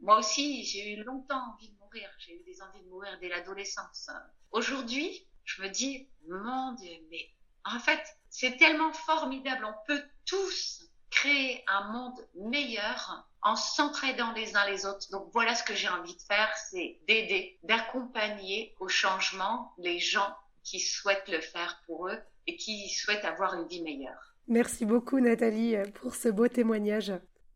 moi 0.00 0.18
aussi, 0.18 0.64
j'ai 0.64 0.92
eu 0.92 1.02
longtemps 1.02 1.54
envie 1.54 1.70
de 1.70 1.78
mourir. 1.78 2.08
J'ai 2.18 2.34
eu 2.34 2.42
des 2.44 2.62
envies 2.62 2.82
de 2.82 2.88
mourir 2.88 3.18
dès 3.20 3.28
l'adolescence. 3.28 4.10
Aujourd'hui, 4.52 5.26
je 5.44 5.62
me 5.62 5.68
dis, 5.68 6.08
mon 6.28 6.72
Dieu, 6.72 6.96
mais 7.10 7.30
en 7.64 7.78
fait, 7.78 8.02
c'est 8.28 8.56
tellement 8.56 8.92
formidable. 8.92 9.64
On 9.64 9.86
peut 9.86 10.02
tous 10.26 10.83
créer 11.14 11.62
un 11.68 11.92
monde 11.92 12.26
meilleur 12.34 13.28
en 13.42 13.56
s'entraidant 13.56 14.32
les 14.32 14.56
uns 14.56 14.66
les 14.66 14.84
autres. 14.84 15.08
Donc 15.12 15.28
voilà 15.32 15.54
ce 15.54 15.62
que 15.62 15.74
j'ai 15.74 15.88
envie 15.88 16.14
de 16.14 16.22
faire, 16.22 16.48
c'est 16.70 16.98
d'aider, 17.06 17.58
d'accompagner 17.62 18.74
au 18.80 18.88
changement 18.88 19.72
les 19.78 19.98
gens 19.98 20.34
qui 20.64 20.80
souhaitent 20.80 21.28
le 21.28 21.40
faire 21.40 21.80
pour 21.86 22.08
eux 22.08 22.18
et 22.46 22.56
qui 22.56 22.88
souhaitent 22.88 23.24
avoir 23.24 23.54
une 23.54 23.68
vie 23.68 23.82
meilleure. 23.82 24.34
Merci 24.48 24.84
beaucoup 24.84 25.20
Nathalie 25.20 25.76
pour 25.94 26.14
ce 26.14 26.28
beau 26.28 26.48
témoignage. 26.48 27.12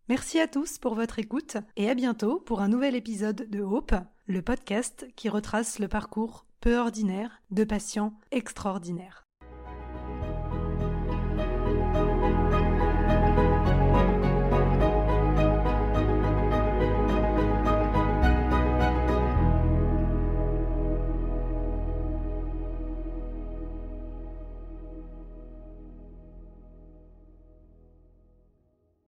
Merci 0.09 0.41
à 0.41 0.49
tous 0.49 0.79
pour 0.79 0.95
votre 0.95 1.19
écoute 1.19 1.59
et 1.77 1.91
à 1.91 1.95
bientôt 1.95 2.41
pour 2.41 2.61
un 2.61 2.69
nouvel 2.69 2.95
épisode 2.95 3.51
de 3.51 3.61
Hope, 3.61 3.95
le 4.27 4.41
podcast 4.41 5.07
qui 5.17 5.29
retrace 5.29 5.79
le 5.79 5.89
parcours 5.89 6.47
peu 6.61 6.79
ordinaire 6.79 7.43
de 7.51 7.65
patients 7.65 8.15
extraordinaires. 8.31 9.28